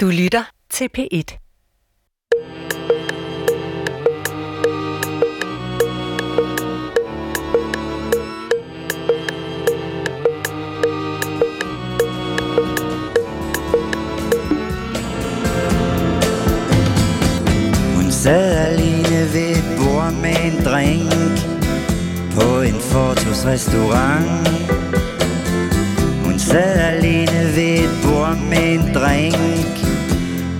[0.00, 1.38] Du lytter til P1.
[17.96, 21.12] Hun sad alene ved et bord med en drink
[22.34, 24.48] På en fortorvsrestaurant
[26.24, 29.87] Hun sad alene ved et bord med en drink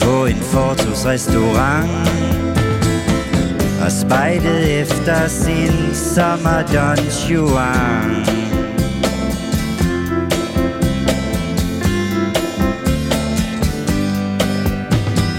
[0.08, 1.90] på en fortorvsrestaurant
[3.84, 8.10] Og spejtede efter sin sommer Don Juan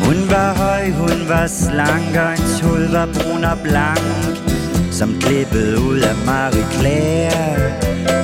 [0.06, 4.00] Hun var høj, hun var slank, og hendes hud var brun og blank,
[4.92, 7.72] som klippet ud af Marie Claire.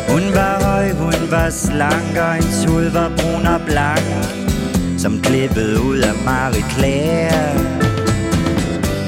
[0.10, 4.45] Hun var høj, hun var slank, og hendes hud var brun og blank,
[5.06, 7.54] som klippet ud af Marie Claire.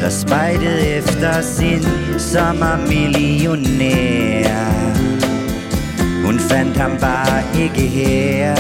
[0.02, 1.84] Der spejtede efter sin
[2.18, 3.68] sommermillionær.
[6.26, 8.55] Hun fandt ham bare ikke her.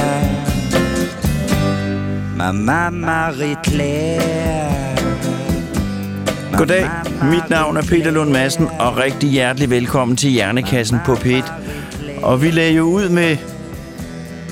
[2.37, 4.97] Mama Marie Claire.
[6.57, 6.89] Goddag,
[7.23, 11.51] mit navn er Peter Lund Madsen, og rigtig hjertelig velkommen til Hjernekassen på P1.
[12.23, 13.37] Og vi lagde jo ud med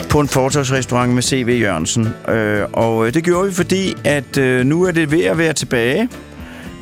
[0.10, 1.60] på en fortorvsrestaurant med C.V.
[1.62, 2.08] Jørgensen.
[2.30, 5.54] Øh, og øh, det gjorde vi, fordi at øh, nu er det ved at være
[5.54, 6.10] tilbage.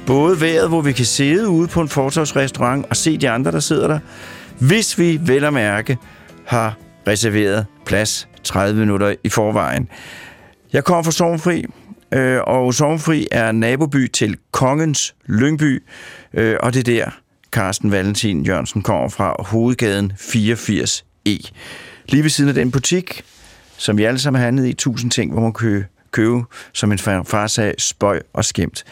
[0.06, 3.60] Både vejret, hvor vi kan sidde ude på en fortorvsrestaurant og se de andre, der
[3.60, 4.00] sidder der.
[4.60, 5.98] Hvis vi vel at mærke
[6.46, 9.90] har reserveret plads 30 minutter i forvejen.
[10.74, 11.66] Jeg kommer fra Sovnfri,
[12.14, 15.84] øh, og Sovnfri er naboby til Kongens Lyngby,
[16.34, 17.10] øh, og det er der,
[17.52, 21.52] Carsten Valentin Jørgensen kommer fra, hovedgaden 84E.
[22.14, 23.22] Lige ved siden af den butik,
[23.78, 27.00] som vi alle sammen har handlet i, tusind ting, hvor man kan købe, som en
[27.00, 28.84] far sagde, spøj og skæmt.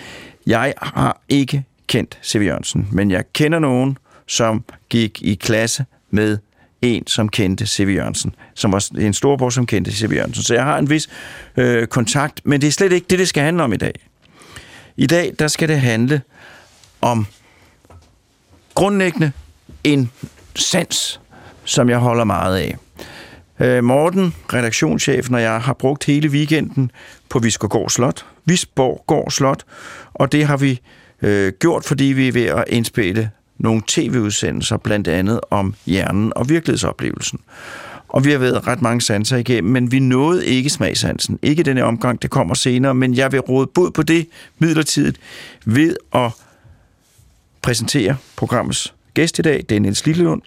[0.48, 2.42] Jeg har ikke kendt C.V.
[2.42, 3.98] Jørgensen, men jeg kender nogen,
[4.28, 6.38] som gik i klasse med
[6.82, 7.96] en, som kendte C.V.
[7.96, 10.14] Jørgensen, som var en storbror, som kendte C.V.
[10.14, 10.44] Jørgensen.
[10.44, 11.10] Så jeg har en vis
[11.58, 13.94] øh, kontakt, men det er slet ikke det, det skal handle om i dag.
[14.98, 16.22] I dag, der skal det handle
[17.02, 17.26] om
[18.74, 19.32] grundlæggende
[19.84, 20.12] en
[20.56, 21.20] sans,
[21.66, 22.78] som jeg holder meget af.
[23.62, 26.92] Øh, Morten, redaktionschefen og jeg har brugt hele weekenden
[27.30, 28.26] på Visborg Slot.
[28.46, 29.64] Visborgård Slot,
[30.14, 30.82] og det har vi
[31.22, 36.50] øh, gjort, fordi vi er ved at indspille nogle tv-udsendelser, blandt andet om hjernen og
[36.50, 37.40] virkelighedsoplevelsen.
[38.08, 41.40] Og vi har været ret mange sanser igennem, men vi nåede ikke smagsansen.
[41.42, 44.28] Ikke denne omgang, det kommer senere, men jeg vil råde bod på det
[44.60, 45.18] midlertidigt
[45.66, 46.32] ved at
[47.62, 49.66] præsentere programmets gæst i dag.
[49.70, 50.42] Det er Niels Lillelund.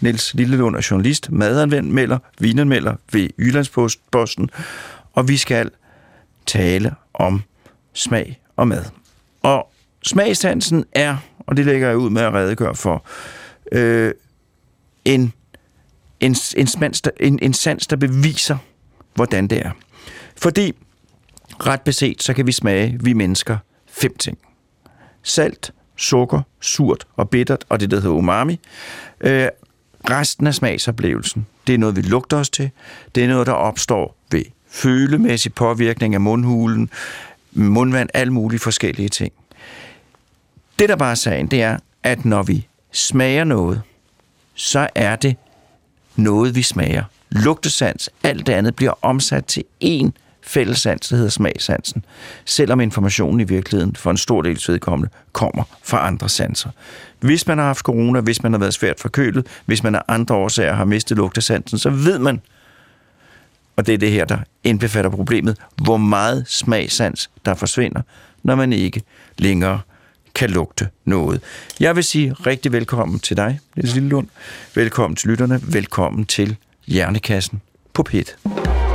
[0.00, 4.50] Niels Lillelund er journalist, madanmelder, vinanmelder ved Jyllandsposten,
[5.12, 5.70] og vi skal
[6.46, 7.42] tale om
[7.92, 8.84] smag og mad.
[9.42, 13.04] Og smagsansen er og det lægger jeg ud med at redegøre for,
[13.72, 14.14] øh,
[15.04, 15.32] en,
[16.20, 18.56] en, en, smans, der, en, en sans, der beviser,
[19.14, 19.70] hvordan det er.
[20.36, 20.72] Fordi,
[21.66, 24.38] ret beset, så kan vi smage, vi mennesker, fem ting.
[25.22, 28.60] Salt, sukker, surt og bittert, og det, der hedder umami.
[29.20, 29.48] Øh,
[30.10, 32.70] resten af smagsoplevelsen, det er noget, vi lugter os til.
[33.14, 36.90] Det er noget, der opstår ved følemæssig påvirkning af mundhulen,
[37.52, 39.32] mundvand, alle mulige forskellige ting.
[40.78, 43.82] Det, der bare er sagen, det er, at når vi smager noget,
[44.54, 45.36] så er det
[46.16, 47.04] noget, vi smager.
[47.30, 50.10] Lugtesans, alt det andet bliver omsat til én
[50.46, 52.04] fællesans, der hedder smagsansen,
[52.44, 56.70] selvom informationen i virkeligheden for en stor del vedkommende kommer fra andre sanser.
[57.20, 60.34] Hvis man har haft corona, hvis man har været svært forkølet, hvis man af andre
[60.34, 62.40] årsager har mistet lugtesansen, så ved man,
[63.76, 68.02] og det er det her, der indbefatter problemet, hvor meget smagsans der forsvinder,
[68.42, 69.02] når man ikke
[69.38, 69.80] længere
[70.34, 71.40] kan lugte noget.
[71.80, 74.28] Jeg vil sige rigtig velkommen til dig, Niels Lillelund.
[74.74, 75.60] Velkommen til lytterne.
[75.62, 76.56] Velkommen til
[76.86, 77.60] Hjernekassen
[77.92, 78.85] på P1.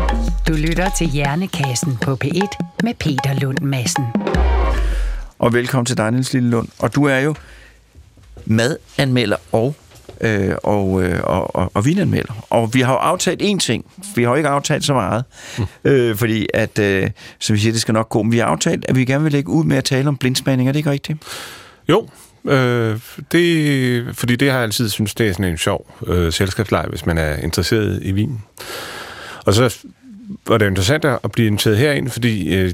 [0.52, 2.48] Du lytter til Hjernekassen på P1
[2.84, 4.04] med Peter Lund Madsen.
[5.40, 6.68] Og velkommen til dig, Niels Lillelund.
[6.80, 7.36] Og du er jo
[8.46, 9.76] madanmelder og
[10.22, 12.46] øh, og, øh, og, og, og vinanmelder.
[12.50, 13.86] Og vi har jo aftalt én ting.
[14.16, 15.24] Vi har jo ikke aftalt så meget,
[15.58, 15.66] mm.
[15.92, 17.10] øh, fordi at, øh,
[17.40, 18.24] som vi siger, det skal nok gå.
[18.24, 20.70] Men vi har aftalt, at vi gerne vil lægge ud med at tale om blindsmagning.
[20.70, 21.20] Er det ikke rigtigt?
[21.90, 22.08] Jo,
[22.46, 23.00] øh,
[23.32, 27.06] det, fordi det har jeg altid synes det er sådan en sjov øh, selskabsleg, hvis
[27.06, 28.42] man er interesseret i vin.
[29.46, 29.84] Og så
[30.48, 32.74] var det interessant at blive inviteret herind, fordi øh,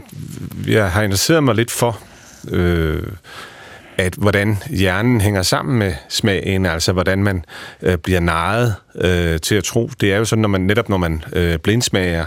[0.68, 2.00] jeg har interesseret mig lidt for...
[2.52, 3.04] Øh,
[3.98, 7.46] at hvordan hjernen hænger sammen med smagen, altså hvordan man
[7.82, 9.90] øh, bliver narret øh, til at tro.
[10.02, 12.26] Det er jo sådan, når man netop når man øh, blindsmager,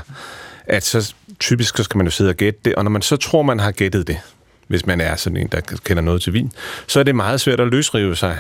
[0.66, 3.16] at så typisk så skal man jo sidde og gætte det, og når man så
[3.16, 4.18] tror, man har gættet det,
[4.66, 6.52] hvis man er sådan en, der kender noget til vin,
[6.86, 8.38] så er det meget svært at løsrive sig.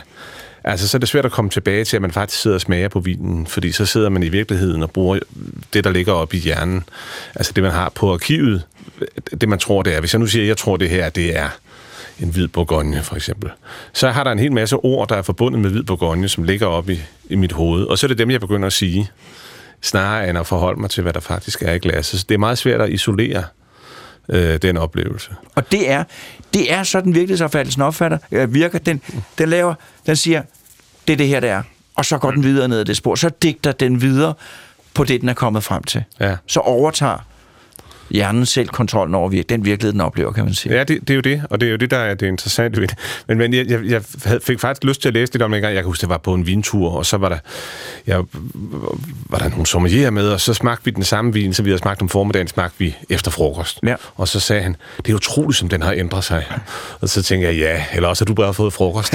[0.64, 2.88] Altså, så er det svært at komme tilbage til, at man faktisk sidder og smager
[2.88, 5.18] på vinen, fordi så sidder man i virkeligheden og bruger
[5.72, 6.84] det, der ligger oppe i hjernen.
[7.34, 8.62] Altså det, man har på arkivet,
[9.40, 10.00] det man tror, det er.
[10.00, 11.48] Hvis jeg nu siger, at jeg tror, det her, det er
[12.20, 13.50] en hvid bourgogne, for eksempel,
[13.92, 16.66] så har der en hel masse ord, der er forbundet med hvid bourgogne, som ligger
[16.66, 17.84] oppe i, i mit hoved.
[17.84, 19.10] Og så er det dem, jeg begynder at sige,
[19.82, 22.20] snarere end at forholde mig til, hvad der faktisk er i glasset.
[22.20, 23.44] Så det er meget svært at isolere
[24.30, 25.30] øh, den oplevelse.
[25.54, 26.04] Og det er,
[26.54, 28.78] det er sådan virkelighedsopfattelsen opfatter, øh, virker.
[28.78, 29.00] Den,
[29.38, 29.74] den laver,
[30.06, 30.42] den siger,
[31.06, 31.62] det er det her, det er.
[31.96, 33.14] Og så går den videre ned ad det spor.
[33.14, 34.34] Så digter den videre
[34.94, 36.04] på det, den er kommet frem til.
[36.20, 36.36] Ja.
[36.46, 37.18] Så overtager
[38.10, 40.74] hjernen selv kontrollen over vir- den virkelighed, den oplever, kan man sige.
[40.74, 42.80] Ja, det, det er jo det, og det er jo det, der er det interessante
[42.80, 42.98] ved det.
[43.28, 44.02] Men, men jeg, jeg, jeg
[44.42, 45.74] fik faktisk lyst til at læse lidt om det en gang.
[45.74, 47.38] Jeg kan huske, det var på en vintur, og så var der,
[48.06, 48.22] jeg,
[49.30, 51.80] var der nogle sommelier med, og så smagte vi den samme vin, som vi havde
[51.80, 53.78] smagt om formiddagen, smagte vi efter frokost.
[53.86, 53.94] Ja.
[54.16, 54.76] Og så sagde han,
[55.06, 56.44] det er utroligt, som den har ændret sig.
[57.00, 59.14] Og så tænkte jeg, ja, eller også har du bare fået frokost.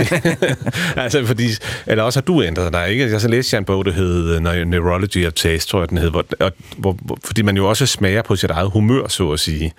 [0.98, 1.48] altså, fordi,
[1.88, 3.12] eller også har du ændret dig, ikke?
[3.12, 5.98] Jeg så læste jeg en bog, der hed øh, Neurology of Taste, tror jeg, den
[5.98, 9.40] hed, hvor, og, hvor, fordi man jo også smager på sit eget humør, så at
[9.40, 9.74] sige.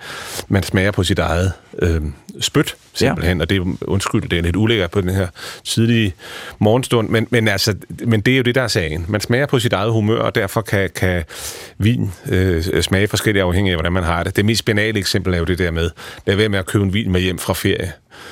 [0.47, 2.01] Man smager på sit eget øh,
[2.39, 3.41] spyt, simpelthen, ja.
[3.41, 5.27] og det undskyld, det er lidt ulækkert på den her
[5.63, 6.13] tidlige
[6.59, 7.75] morgenstund, men, men, altså,
[8.05, 9.05] men det er jo det, der er sagen.
[9.07, 11.23] Man smager på sit eget humør, og derfor kan, kan
[11.77, 14.35] vin øh, smage forskelligt afhængig af, hvordan man har det.
[14.35, 15.89] Det mest banale eksempel er jo det der med,
[16.25, 17.91] lad være med at købe en vin med hjem fra ferie,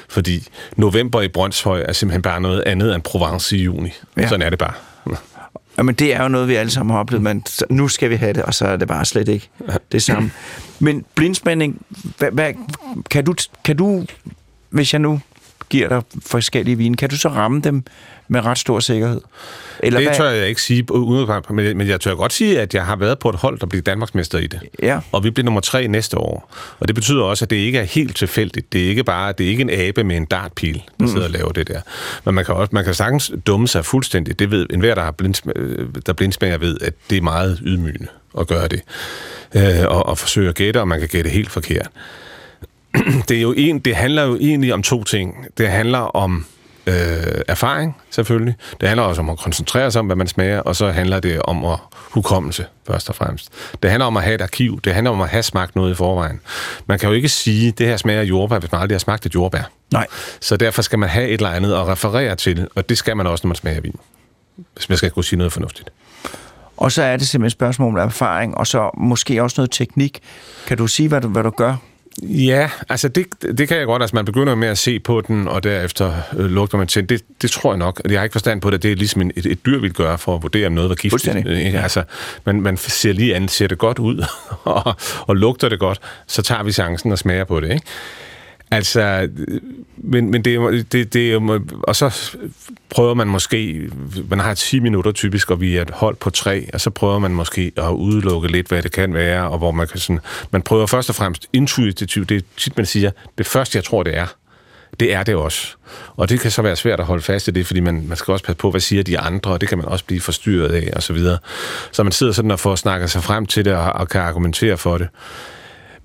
[0.10, 3.90] fordi november i Brøndshøj er simpelthen bare noget andet end Provence i juni.
[4.18, 4.28] Ja.
[4.28, 4.74] Sådan er det bare.
[5.78, 8.16] Jamen, det er jo noget, vi alle sammen har oplevet, men så- nu skal vi
[8.16, 9.50] have det, og så er det bare slet ikke
[9.92, 10.32] det samme.
[10.80, 11.82] Men blindsmænding,
[12.18, 12.54] hvad, hvad,
[13.10, 14.06] kan, du, kan du,
[14.70, 15.20] hvis jeg nu
[15.70, 17.84] giver dig forskellige vine, kan du så ramme dem
[18.28, 19.22] med ret stor sikkerhed?
[19.80, 20.18] Eller Det hvad?
[20.18, 23.20] tør jeg ikke sige umiddelbart, men men jeg tør godt sige, at jeg har været
[23.20, 24.60] på et hold, der bliver Danmarksmester i det.
[24.84, 25.00] Ja.
[25.12, 26.54] Og vi bliver nummer tre næste år.
[26.80, 28.74] Og det betyder også, at det ikke er helt tilfældigt.
[28.74, 31.30] Det er ikke bare, det er ikke en abe med en dartpil, der sidder og
[31.32, 31.82] laver det der.
[32.26, 34.40] Men man kan også, man kan sagtens dumme sig fuldstændig.
[34.40, 38.08] Det ved enhver, der, har blindsm- øh, der blindsmænger ved, at det er meget ydmygende
[38.40, 38.82] at gøre det.
[39.56, 41.88] Øh, og, og forsøge at gætte, og man kan gætte helt forkert.
[43.30, 45.46] det, er jo en, det handler jo egentlig om to ting.
[45.58, 46.46] Det handler om
[46.88, 46.96] øh,
[47.48, 48.56] erfaring, selvfølgelig.
[48.82, 51.42] Det handler også om at koncentrere sig om, hvad man smager, og så handler det
[51.42, 53.50] om at hukommelse, først og fremmest.
[53.84, 54.82] Det handler om at have et arkiv.
[54.82, 56.40] Det handler om at have smagt noget i forvejen.
[56.86, 59.36] Man kan jo ikke sige, det her smager jordbær, hvis man aldrig har smagt et
[59.36, 59.72] jordbær.
[59.92, 60.08] Nej.
[60.40, 63.28] Så derfor skal man have et eller andet at referere til, og det skal man
[63.28, 64.00] også, når man smager vin.
[64.74, 65.90] Hvis man skal kunne sige noget fornuftigt.
[66.78, 70.20] Og så er det simpelthen et spørgsmål om erfaring, og så måske også noget teknik.
[70.68, 71.76] Kan du sige, hvad du, hvad du gør?
[72.24, 73.26] Ja, altså det,
[73.58, 74.02] det kan jeg godt.
[74.02, 77.10] Altså man begynder med at se på den, og derefter øh, lugter man til.
[77.10, 78.02] Det, det tror jeg nok.
[78.10, 78.84] Jeg har ikke forstand på det.
[78.84, 80.96] Det er ligesom en, et, et dyr vil gøre for at vurdere, om noget var
[80.96, 81.36] giftigt.
[81.36, 81.80] Ikke?
[81.80, 82.04] Altså,
[82.46, 84.26] man, man ser lige an, ser det godt ud,
[84.64, 87.72] og, og lugter det godt, så tager vi chancen og smager på det.
[87.72, 87.86] Ikke?
[88.72, 89.30] Altså,
[89.98, 91.36] men, men det, det, det
[91.84, 92.36] og så
[92.90, 93.90] prøver man måske,
[94.30, 97.20] man har 10 minutter typisk, og vi er et hold på tre, og så prøver
[97.20, 100.20] man måske at udelukke lidt, hvad det kan være, og hvor man kan sådan,
[100.52, 104.04] man prøver først og fremmest intuitivt, det er tit, man siger, det første, jeg tror,
[104.04, 104.28] det er,
[105.00, 105.68] det er det også.
[106.16, 108.32] Og det kan så være svært at holde fast i det, fordi man, man skal
[108.32, 110.90] også passe på, hvad siger de andre, og det kan man også blive forstyrret af,
[110.96, 111.38] og så videre.
[111.92, 114.78] Så man sidder sådan og får snakket sig frem til det, og, og kan argumentere
[114.78, 115.08] for det.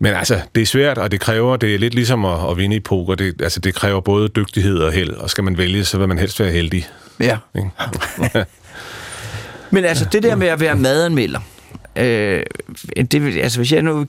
[0.02, 2.76] Men altså, det er svært, og det kræver, det er lidt ligesom at, at vinde
[2.76, 5.99] i poker, det, altså, det kræver både dygtighed og held, og skal man vælge, så
[5.99, 6.88] vil man helst være heldig.
[7.21, 7.37] Ja.
[9.71, 11.40] Men altså, det der med at være madanmelder,
[11.97, 12.42] øh,
[12.97, 14.07] det, altså hvis jeg nu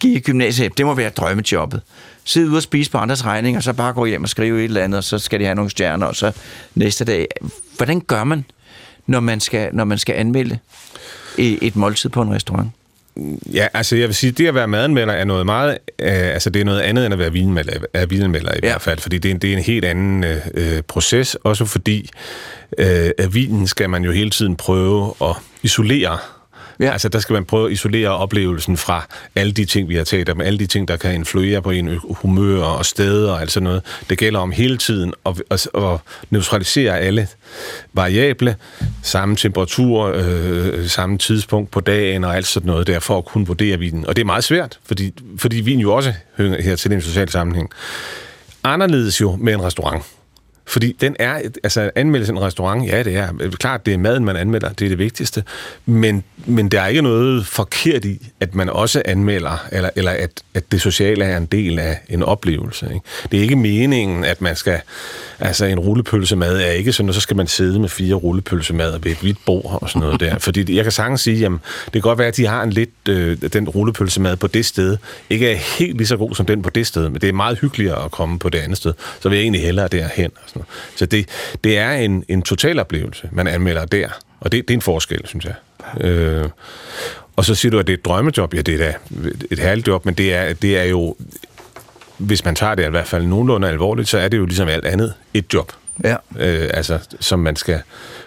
[0.00, 1.80] gik i gymnasiet, det må være drømmejobbet.
[2.24, 4.64] Sidde ude og spise på andres regning, og så bare gå hjem og skrive et
[4.64, 6.32] eller andet, og så skal de have nogle stjerner, og så
[6.74, 7.26] næste dag.
[7.76, 8.44] Hvordan gør man,
[9.06, 10.58] når man skal, når man skal anmelde
[11.38, 12.70] et måltid på en restaurant?
[13.54, 16.60] Ja, altså jeg vil sige, det at være madanmelder er noget meget, øh, altså det
[16.60, 18.68] er noget andet end at være vinmelder, er vinmelder i Ja.
[18.68, 21.64] hvert fald, fordi det er, en, det er en helt anden øh, øh, proces, også
[21.64, 22.10] fordi
[22.78, 26.18] øh, at vinen skal man jo hele tiden prøve at isolere.
[26.82, 26.92] Ja.
[26.92, 30.28] Altså der skal man prøve at isolere oplevelsen fra alle de ting, vi har talt
[30.28, 33.64] om, alle de ting, der kan influere på en humør og steder og alt sådan
[33.64, 33.82] noget.
[34.10, 35.98] Det gælder om hele tiden at, at, at
[36.30, 37.28] neutralisere alle
[37.92, 38.56] variable,
[39.02, 43.46] samme temperatur, øh, samme tidspunkt på dagen og alt sådan noget der, for at kunne
[43.46, 44.06] vurdere vinen.
[44.06, 47.28] Og det er meget svært, fordi, fordi vin jo også hører her til en social
[47.28, 47.70] sammenhæng.
[48.64, 50.04] Anderledes jo med en restaurant.
[50.66, 54.36] Fordi den er, altså anmeldelse en restaurant, ja det er, klart det er maden, man
[54.36, 55.44] anmelder, det er det vigtigste,
[55.86, 60.42] men, men der er ikke noget forkert i, at man også anmelder, eller, eller at,
[60.54, 62.86] at det sociale er en del af en oplevelse.
[62.86, 63.06] Ikke?
[63.30, 64.80] Det er ikke meningen, at man skal,
[65.40, 69.12] altså en rullepølsemad er ikke sådan, og så skal man sidde med fire rullepølsemad ved
[69.12, 70.38] et hvidt bord og sådan noget der.
[70.52, 73.08] Fordi jeg kan sagtens sige, jamen, det kan godt være, at de har en lidt,
[73.08, 74.96] øh, den rullepølsemad på det sted,
[75.30, 77.58] ikke er helt lige så god som den på det sted, men det er meget
[77.58, 78.92] hyggeligere at komme på det andet sted.
[79.20, 80.30] Så vil jeg egentlig hellere derhen.
[80.51, 80.98] Og sådan noget.
[80.98, 81.28] Så det,
[81.64, 84.08] det er en, en total oplevelse, man anmelder der.
[84.40, 85.54] Og det, det er en forskel, synes jeg.
[86.00, 86.48] Øh,
[87.36, 88.54] og så siger du, at det er et drømmejob.
[88.54, 88.94] Ja, det er da
[89.50, 91.16] et herligt job, men det er, det er jo,
[92.18, 94.84] hvis man tager det i hvert fald nogenlunde alvorligt, så er det jo ligesom alt
[94.84, 95.72] andet et job.
[96.04, 96.16] Ja.
[96.38, 97.80] Øh, altså, som man skal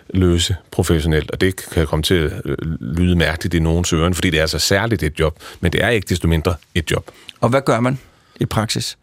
[0.09, 2.31] løse professionelt, og det kan komme til at
[2.79, 5.89] lyde mærkeligt i nogens øren, fordi det er så særligt et job, men det er
[5.89, 7.11] ikke desto mindre et job.
[7.41, 7.99] Og hvad gør man
[8.39, 8.97] i praksis?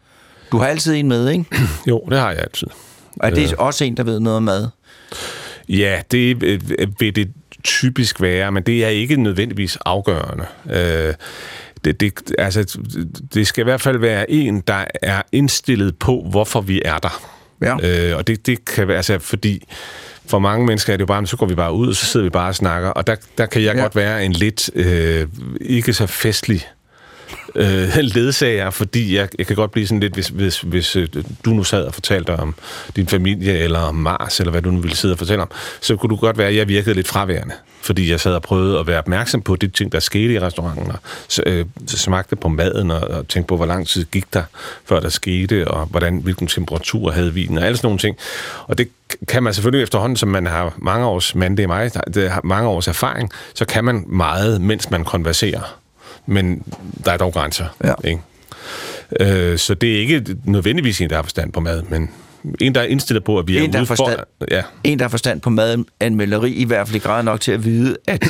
[0.51, 1.45] Du har altid en med, ikke?
[1.89, 2.67] Jo, det har jeg altid.
[3.19, 4.67] Og det er også en, der ved noget om mad?
[5.69, 6.61] Ja, det øh,
[6.99, 7.31] vil det
[7.63, 10.45] typisk være, men det er ikke nødvendigvis afgørende.
[10.69, 11.13] Øh,
[11.85, 12.79] det, det, altså,
[13.33, 17.21] det skal i hvert fald være en, der er indstillet på, hvorfor vi er der.
[17.61, 18.09] Ja.
[18.11, 19.63] Øh, og det, det kan være, altså, fordi
[20.25, 22.23] for mange mennesker er det jo bare, så går vi bare ud, og så sidder
[22.23, 23.81] vi bare og snakker, og der, der kan jeg ja.
[23.81, 25.27] godt være en lidt øh,
[25.61, 26.67] ikke så festlig
[27.55, 31.07] øh, ledsager, fordi jeg, jeg kan godt blive sådan lidt, hvis, hvis, hvis øh,
[31.45, 32.55] du nu sad og fortalte om
[32.95, 35.95] din familie, eller om Mars, eller hvad du nu ville sidde og fortælle om, så
[35.95, 38.87] kunne du godt være, at jeg virkede lidt fraværende, fordi jeg sad og prøvede at
[38.87, 40.99] være opmærksom på de ting, der skete i restauranten, og
[41.45, 44.43] øh, smagte på maden, og, og tænkte på, hvor lang tid gik der,
[44.85, 48.17] før der skete, og hvordan, hvilken temperatur havde vinen, og alle sådan nogle ting.
[48.67, 48.89] Og det
[49.27, 52.41] kan man selvfølgelig efterhånden, som man har mange års, men det er mig, det har
[52.43, 55.82] mange års erfaring, så kan man meget, mens man konverserer
[56.25, 56.63] men
[57.05, 57.65] der er dog grænser.
[57.83, 57.93] Ja.
[58.03, 58.21] Ikke?
[59.19, 62.09] Øh, så det er ikke nødvendigvis en, der har forstand på mad, men
[62.61, 64.45] en, der er indstillet på, at vi en, er der ude forstand, for...
[64.51, 64.61] Ja.
[64.83, 67.97] En, der har forstand på madanmelderi, i hvert fald i grad nok til at vide,
[68.07, 68.25] at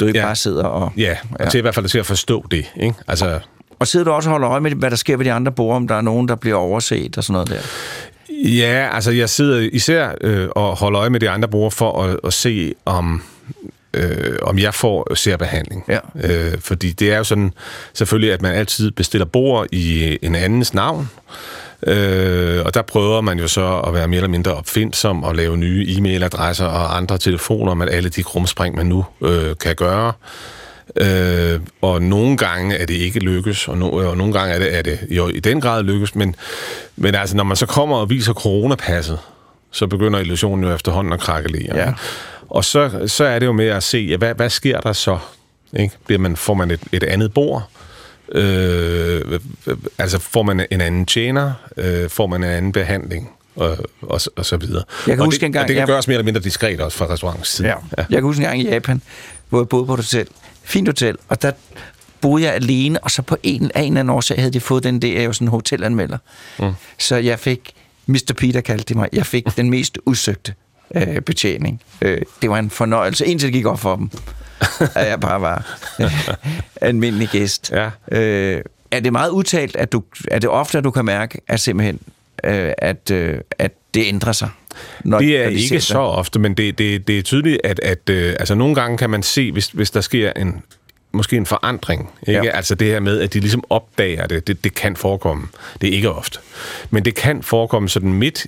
[0.00, 0.24] du ikke Ja.
[0.24, 0.92] bare sidder og...
[0.96, 1.50] Ja, og ja.
[1.50, 2.66] til i hvert fald til at forstå det.
[2.80, 2.94] Ikke?
[3.08, 3.40] Altså,
[3.78, 5.76] Og sidder du også og holder øje med, hvad der sker ved de andre borde,
[5.76, 8.48] om der er nogen, der bliver overset og sådan noget der?
[8.48, 12.16] ja, altså jeg sidder især øh, og holder øje med de andre brugere for at,
[12.24, 13.22] at se, om
[13.94, 15.84] øh, om jeg får særbehandling.
[15.88, 15.98] Ja.
[16.24, 17.52] Øh, fordi det er jo sådan,
[17.94, 21.10] selvfølgelig, at man altid bestiller bord i en andens navn,
[21.86, 25.56] øh, og der prøver man jo så at være mere eller mindre opfindsom og lave
[25.56, 30.12] nye e-mailadresser og andre telefoner med alle de krumspring, man nu øh, kan gøre.
[30.96, 34.78] Øh, og nogle gange er det ikke lykkes, og, no, og nogle gange er det,
[34.78, 36.34] er det jo i den grad lykkes, men,
[36.96, 39.18] men altså, når man så kommer og viser coronapasset,
[39.70, 41.76] så begynder illusionen jo efterhånden at krakelere.
[41.76, 41.92] Ja.
[42.48, 45.18] Og så, så er det jo med at se, ja, hvad, hvad sker der så?
[45.78, 45.94] Ikke?
[46.06, 47.68] Bliver man, får man et, et andet bord?
[48.32, 49.40] Øh,
[49.98, 51.52] altså får man en anden tjener?
[51.76, 53.30] Øh, får man en anden behandling?
[53.56, 54.84] Og, og, og så videre.
[55.06, 56.80] Jeg kan og huske det, engang, og det kan jeg- gøres mere eller mindre diskret
[56.80, 57.68] også fra restaurantens side.
[57.68, 57.74] Ja.
[57.98, 59.02] Jeg kan huske en gang i Japan,
[59.48, 60.26] hvor jeg boede på et hotel.
[60.62, 61.16] Fint hotel.
[61.28, 61.52] Og der
[62.20, 64.82] boede jeg alene, og så på en, af en eller anden årsag havde de fået
[64.84, 66.18] den der, jeg er jo sådan en hotelanmelder.
[66.58, 66.72] Mm.
[66.98, 67.72] Så jeg fik,
[68.06, 68.32] Mr.
[68.36, 70.54] Peter kaldte de mig, jeg fik den mest udsøgte
[70.94, 71.82] øh, betjening.
[72.02, 74.10] Øh, det var en fornøjelse, indtil det gik op for dem,
[74.94, 76.28] at jeg bare var øh,
[76.80, 77.72] almindelig gæst.
[77.72, 77.90] Ja.
[78.18, 81.60] Øh, er det meget udtalt, at du, er det ofte, at du kan mærke, at
[81.60, 82.00] simpelthen,
[82.44, 84.48] øh, at, øh, at det ændrer sig?
[85.04, 87.80] Når, Det er når de ikke så ofte, men det, det, det er tydeligt, at,
[87.80, 90.62] at øh, altså nogle gange kan man se, hvis, hvis der sker en
[91.12, 92.10] måske en forandring.
[92.26, 92.44] Ikke?
[92.44, 92.50] Ja.
[92.50, 95.48] Altså det her med, at de ligesom opdager det, det, det kan forekomme.
[95.80, 96.38] Det er ikke ofte.
[96.90, 98.46] Men det kan forekomme sådan midt,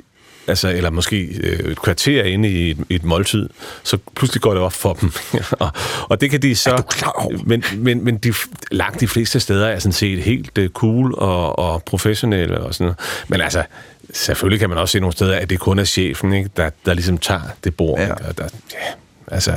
[0.50, 3.48] altså, eller måske øh, et kvarter inde i et, et måltid,
[3.82, 5.12] så pludselig går det op for dem.
[5.60, 5.70] og,
[6.02, 6.70] og det kan de så...
[6.70, 7.38] Er du klar over?
[7.44, 8.32] Men, men, men de,
[8.70, 12.84] langt de fleste steder er sådan set helt øh, cool og, og professionelle og sådan
[12.84, 12.98] noget.
[13.28, 13.64] Men altså,
[14.12, 16.94] selvfølgelig kan man også se nogle steder, at det kun er chefen, ikke, der, der
[16.94, 18.00] ligesom tager det bord.
[18.00, 18.12] Ja.
[18.12, 18.86] Og der, ja,
[19.34, 19.52] altså,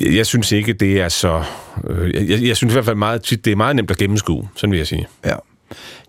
[0.00, 1.44] jeg, jeg synes ikke, det er så...
[1.90, 4.48] Øh, jeg, jeg synes i hvert fald meget tit, det er meget nemt at gennemskue,
[4.56, 5.06] sådan vil jeg sige.
[5.24, 5.34] Ja.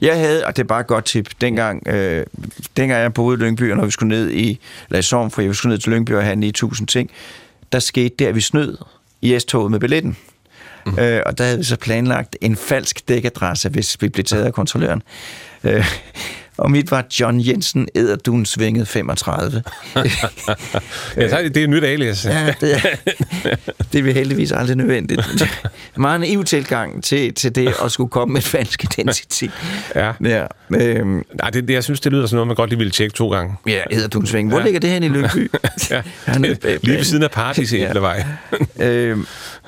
[0.02, 2.26] Jeg havde, og det er bare et godt tip, dengang, øh,
[2.78, 4.60] dengang jeg boede i Lyngby, og når vi skulle ned i,
[4.96, 7.12] i Sorgenfri, vi skulle ned til Lyngby og have 9.000 ting,
[7.72, 8.78] der skete det, at vi snød
[9.22, 10.18] i S-toget med billetten.
[10.86, 11.00] Mm.
[11.00, 14.54] Øh, og der havde vi så planlagt en falsk dækadresse, hvis vi blev taget af
[14.54, 15.04] kontrolløren.
[15.64, 15.86] Øh,
[16.58, 19.64] og mit var John Jensen, Ederdun Svinget 35.
[21.18, 22.26] Ja, så er det, det er nyt alias.
[22.26, 22.96] Ja, det, er,
[23.94, 25.22] det er heldigvis aldrig nødvendigt.
[25.98, 29.52] Meget naiv tilgang til, til det at skulle komme med falsk identitet.
[29.96, 30.14] Ja.
[30.24, 30.46] Ja,
[30.76, 33.16] øhm, Nej, det, det, jeg synes, det lyder som noget, man godt lige ville tjekke
[33.16, 33.56] to gange.
[33.68, 34.50] ja Edderdunsving.
[34.50, 34.64] Hvor ja.
[34.64, 35.52] ligger det hen i Lyngby?
[35.92, 36.02] Ja.
[36.26, 37.90] Hernede Lige ved siden af Paradis Ja.
[37.90, 38.24] Æblevej.
[38.80, 39.26] øhm,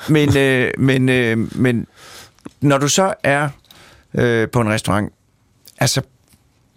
[0.09, 1.87] men, øh, men, øh, men
[2.61, 3.49] når du så er
[4.13, 5.13] øh, på en restaurant,
[5.79, 6.01] altså,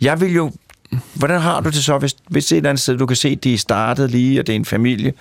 [0.00, 0.52] jeg vil jo
[1.14, 3.44] Hvordan har du det så, hvis, hvis et eller andet sted, du kan se, at
[3.44, 5.12] de er startet lige, og det er en familie,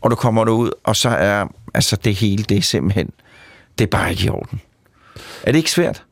[0.00, 3.10] og du kommer derud, og så er altså det hele, det er simpelthen,
[3.78, 4.60] det er bare ikke i orden.
[5.42, 6.02] Er det ikke svært?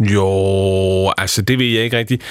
[0.00, 2.22] Jo, altså det ved jeg ikke rigtigt.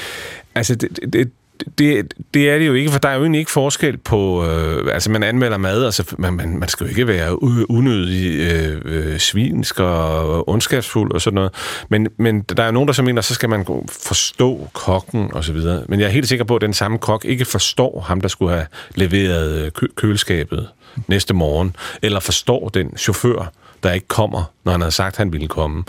[0.56, 1.32] Altså det, det,
[1.78, 4.46] det, det er det jo ikke, for der er jo egentlig ikke forskel på...
[4.46, 8.82] Øh, altså, man anmelder mad, altså, man, man, man skal jo ikke være unødig øh,
[8.86, 11.52] øh, svinsk og ondskabsfuld og sådan noget.
[11.90, 15.54] Men, men der er nogen, der så mener, så skal man forstå kokken og så
[15.54, 15.84] videre.
[15.90, 18.52] Men jeg er helt sikker på, at den samme kok ikke forstår ham, der skulle
[18.52, 20.68] have leveret øh, kø- køleskabet
[21.08, 23.52] næste morgen, eller forstår den chauffør,
[23.88, 25.84] der ikke kommer, når han havde sagt, at han ville komme.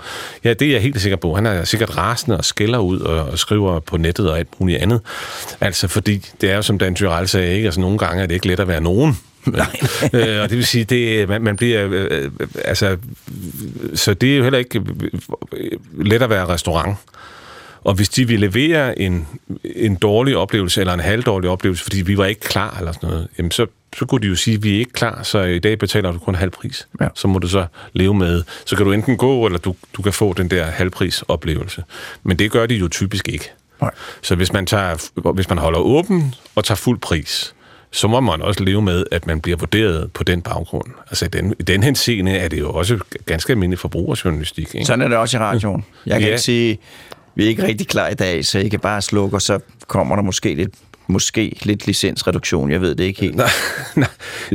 [0.45, 1.35] Ja, det er jeg helt sikker på.
[1.35, 4.79] Han er sikkert rasende og skælder ud og, og skriver på nettet og alt muligt
[4.79, 5.01] andet.
[5.61, 7.67] Altså, fordi det er jo, som Dan Tyrell sagde, ikke?
[7.67, 9.19] Altså, nogle gange er det ikke let at være nogen.
[9.47, 9.81] Nej.
[10.15, 12.31] øh, og det vil sige, det man, man bliver øh, øh,
[12.65, 12.97] altså
[13.95, 14.83] så det er jo heller ikke
[16.01, 16.97] let at være restaurant.
[17.89, 19.27] Og hvis de ville levere en,
[19.65, 23.29] en dårlig oplevelse, eller en halvdårlig oplevelse, fordi vi var ikke klar, eller sådan noget,
[23.39, 23.67] jamen så,
[23.99, 26.19] så kunne de jo sige, at vi er ikke klar, så i dag betaler du
[26.19, 26.89] kun halv pris.
[27.01, 27.09] Ja.
[27.15, 28.43] Så må du så leve med.
[28.65, 31.85] Så kan du enten gå, eller du, du kan få den der halvpris oplevelse.
[32.23, 33.51] Men det gør de jo typisk ikke.
[33.81, 33.91] Nej.
[34.23, 37.55] Så hvis man, tager, hvis man holder åben og tager fuld pris,
[37.91, 40.91] så må man også leve med, at man bliver vurderet på den baggrund.
[41.09, 44.75] Altså i den, i den henseende er det jo også ganske almindelig forbrugerjournalistik.
[44.75, 44.87] Ikke?
[44.87, 45.85] Sådan er det også i radioen.
[46.07, 46.27] Jeg kan ja.
[46.27, 46.79] ikke sige,
[47.39, 50.17] vi er ikke rigtig klar i dag, så I kan bare slukke, og så kommer
[50.17, 50.75] der måske lidt
[51.09, 53.37] måske lidt licensreduktion, jeg ved det ikke helt.
[53.37, 53.51] Nej,
[53.97, 54.09] nej.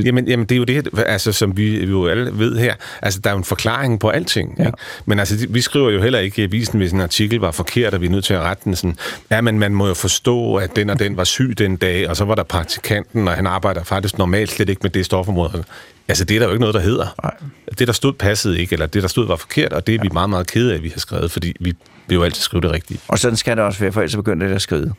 [0.06, 2.76] Jamen, jamen, det er jo det, altså, som vi, vi jo alle ved her.
[3.02, 4.56] Altså, der er jo en forklaring på alting.
[4.60, 4.66] Ja.
[4.66, 4.78] Ikke?
[5.06, 8.02] Men altså, vi skriver jo heller ikke i avisen, hvis en artikel var forkert, og
[8.02, 8.98] vi er nødt til at rette den sådan.
[9.32, 12.18] Ja, men man må jo forstå, at den og den var syg den dag, og
[12.18, 15.64] så var der praktikanten, og han arbejder faktisk normalt slet ikke med det stofområde.
[16.08, 17.16] Altså, det er der jo ikke noget, der hedder.
[17.24, 17.34] Nej.
[17.80, 20.02] Det, der stod, passede ikke, eller det, der stod, var forkert, og det er ja.
[20.04, 21.74] vi meget, meget kede af, at vi har skrevet, fordi vi
[22.08, 23.00] vil jo altid skrive det rigtige.
[23.08, 24.94] Og sådan skal det også være, for ellers begynder det at skrive.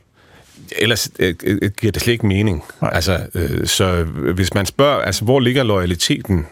[0.79, 2.65] Ellers øh, øh, giver det slet ikke mening.
[2.81, 2.91] Nej.
[2.95, 6.47] Altså, øh, så hvis man spørger, altså, hvor ligger loyaliteten,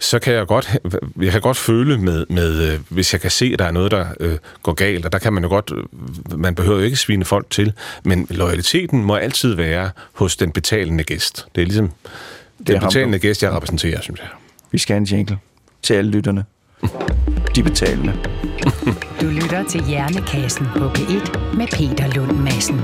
[0.00, 0.78] så kan jeg godt,
[1.20, 3.90] jeg kan godt føle med, med øh, hvis jeg kan se, at der er noget,
[3.90, 6.96] der øh, går galt, og der kan man jo godt, øh, man behøver jo ikke
[6.96, 7.72] svine folk til,
[8.04, 11.46] men loyaliteten må altid være hos den betalende gæst.
[11.54, 11.90] Det er ligesom
[12.58, 14.28] det den betalende gæst, jeg repræsenterer, synes jeg.
[14.72, 15.38] Vi skal have en jingle
[15.82, 16.44] til alle lytterne.
[17.56, 18.12] De betalende.
[19.20, 22.80] Du lytter til Hjernekassen på P1 med Peter Lund Madsen.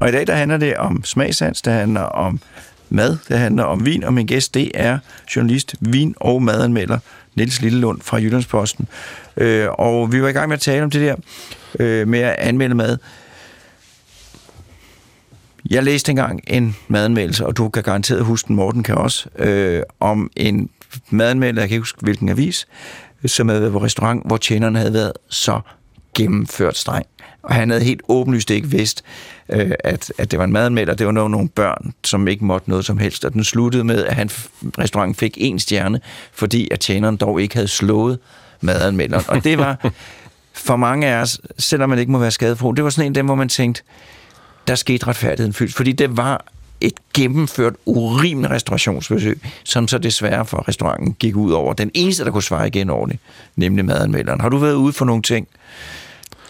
[0.00, 2.40] Og i dag der handler det om smagsans, det handler om
[2.88, 4.98] mad, det handler om vin, og min gæst det er
[5.36, 6.98] journalist, vin- og madanmelder
[7.34, 8.88] Niels Lillelund fra Jyllandsposten.
[9.36, 11.16] Øh, og vi var i gang med at tale om det der
[11.80, 12.98] øh, med at anmelde mad.
[15.70, 19.82] Jeg læste engang en madanmeldelse, og du kan garanteret huske den, Morten kan også, øh,
[20.00, 20.70] om en
[21.10, 22.66] madanmelder, jeg kan ikke huske hvilken avis,
[23.26, 25.60] som havde været på restaurant, hvor tjeneren havde været så
[26.14, 27.06] gennemført streng.
[27.42, 29.04] Og han havde helt åbenlyst ikke vidst,
[29.48, 30.94] øh, at, at det var en madanmelder.
[30.94, 33.24] Det var nogle, nogle børn, som ikke måtte noget som helst.
[33.24, 34.30] Og den sluttede med, at han,
[34.78, 36.00] restauranten fik en stjerne,
[36.32, 38.18] fordi at tjeneren dog ikke havde slået
[38.60, 39.24] madanmelderen.
[39.28, 39.90] Og det var
[40.52, 43.14] for mange af os, selvom man ikke må være skadefro, det var sådan en af
[43.14, 43.82] dem, hvor man tænkte,
[44.66, 45.74] der skete retfærdigheden fyldt.
[45.74, 46.44] Fordi det var
[46.80, 52.30] et gennemført urimeligt restaurationsbesøg, som så desværre for restauranten gik ud over den eneste, der
[52.30, 53.22] kunne svare igen ordentligt,
[53.56, 54.40] nemlig madanmelderen.
[54.40, 55.48] Har du været ude for nogle ting,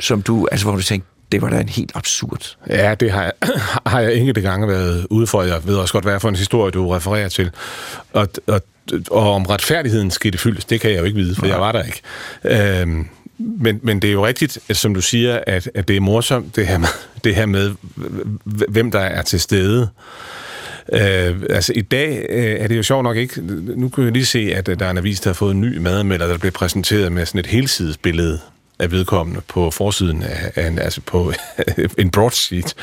[0.00, 2.56] som du, altså hvor du tænkte, det var da en helt absurd.
[2.68, 3.32] Ja, det har jeg,
[3.92, 5.42] har jeg enkelte gange været ude for.
[5.42, 7.50] Jeg ved også godt, hvad for en historie, du refererer til.
[8.12, 8.60] Og, og,
[9.10, 11.52] og om retfærdigheden skete fyldt, det kan jeg jo ikke vide, for ja.
[11.52, 12.00] jeg var der ikke.
[12.44, 16.56] Øhm, men, men det er jo rigtigt, som du siger, at, at det er morsomt,
[16.56, 16.88] det her, med,
[17.24, 17.74] det her med,
[18.44, 19.88] hvem der er til stede.
[20.92, 23.40] Øh, altså i dag øh, er det jo sjovt nok ikke.
[23.76, 25.76] Nu kan jeg lige se, at der er en avis, der har fået en ny
[25.76, 28.38] madmelder, der bliver præsenteret med sådan et helsidesbillede
[28.78, 31.32] af vedkommende på forsiden af, af en, altså på
[31.98, 32.74] en broadsheet.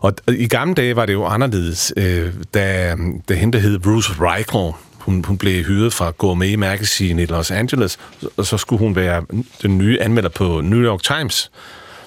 [0.00, 2.96] Og i gamle dage var det jo anderledes, øh, da,
[3.28, 4.72] det hende, der hed Bruce Reichel,
[5.04, 7.98] hun, hun blev hyret fra Gourmet Magazine i Los Angeles,
[8.36, 9.24] og så skulle hun være
[9.62, 11.50] den nye anmelder på New York Times.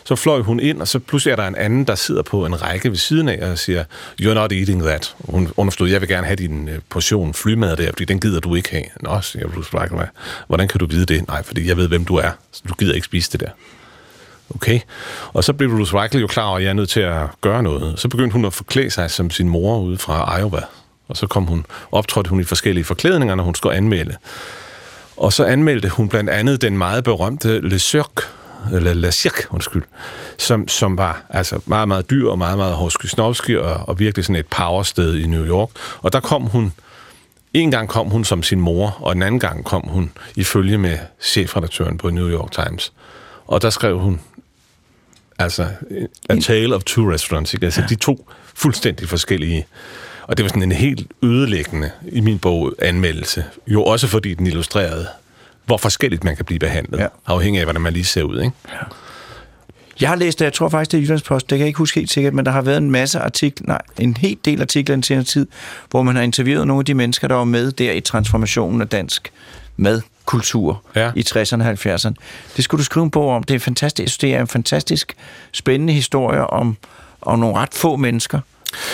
[0.07, 2.61] Så fløj hun ind, og så pludselig er der en anden, der sidder på en
[2.61, 3.83] række ved siden af og siger,
[4.21, 5.15] you're not eating that.
[5.19, 8.55] Hun understod, jeg vil gerne have din øh, portion flymad der, fordi den gider du
[8.55, 8.83] ikke have.
[9.01, 10.07] Nå, siger Bruce Blackman.
[10.47, 11.27] Hvordan kan du vide det?
[11.27, 13.49] Nej, fordi jeg ved, hvem du er, så du gider ikke spise det der.
[14.55, 14.79] Okay.
[15.33, 17.63] Og så blev Bruce Reichel jo klar over, at jeg er nødt til at gøre
[17.63, 17.99] noget.
[17.99, 20.61] Så begyndte hun at forklæde sig som sin mor ude fra Iowa.
[21.07, 24.15] Og så kom hun, optrådte hun i forskellige forklædninger, når hun skulle anmelde.
[25.17, 28.27] Og så anmeldte hun blandt andet den meget berømte Le Cirque,
[28.73, 29.83] eller La Cirque, undskyld,
[30.37, 34.35] som, som var altså meget, meget dyr og meget, meget horskysnovski og, og virkelig sådan
[34.35, 35.69] et powersted i New York.
[36.01, 36.73] Og der kom hun,
[37.53, 40.77] en gang kom hun som sin mor, og en anden gang kom hun i følge
[40.77, 42.93] med chefredaktøren på New York Times.
[43.47, 44.19] Og der skrev hun
[45.39, 45.67] Altså,
[46.29, 47.65] A Tale of Two Restaurants, ikke?
[47.65, 49.65] Altså, de to fuldstændig forskellige.
[50.27, 53.45] Og det var sådan en helt ødelæggende, i min bog, anmeldelse.
[53.67, 55.07] Jo også fordi den illustrerede,
[55.65, 57.03] hvor forskelligt man kan blive behandlet, Ja.
[57.03, 57.09] ja.
[57.25, 58.51] afhængig af, hvordan man lige ser ud, ikke?
[60.01, 61.99] Jeg har læst det, jeg tror faktisk, det er Jyllandspost, det kan jeg ikke huske
[61.99, 64.95] helt sikkert, men der har været en masse artikler, nej, en helt del artikler i
[64.95, 65.47] den senere tid,
[65.89, 68.87] hvor man har interviewet nogle af de mennesker, der var med der i transformationen af
[68.87, 69.31] dansk
[69.77, 71.11] madkultur Ja.
[71.15, 72.13] i 60'erne og 70'erne.
[72.55, 73.43] Det skulle du skrive en bog om.
[73.43, 74.21] Det er fantastisk.
[74.21, 75.13] Det er en fantastisk
[75.51, 76.77] spændende historie om,
[77.21, 78.39] om nogle ret få mennesker,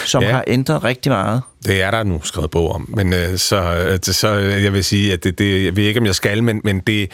[0.06, 0.32] som Ja.
[0.32, 1.42] har ændret rigtig meget.
[1.66, 4.84] Det er der nu skrevet bog om, men øh, så, øh, så øh, jeg vil
[4.84, 7.12] sige, at det, det, jeg ved ikke, om jeg skal, men, men det,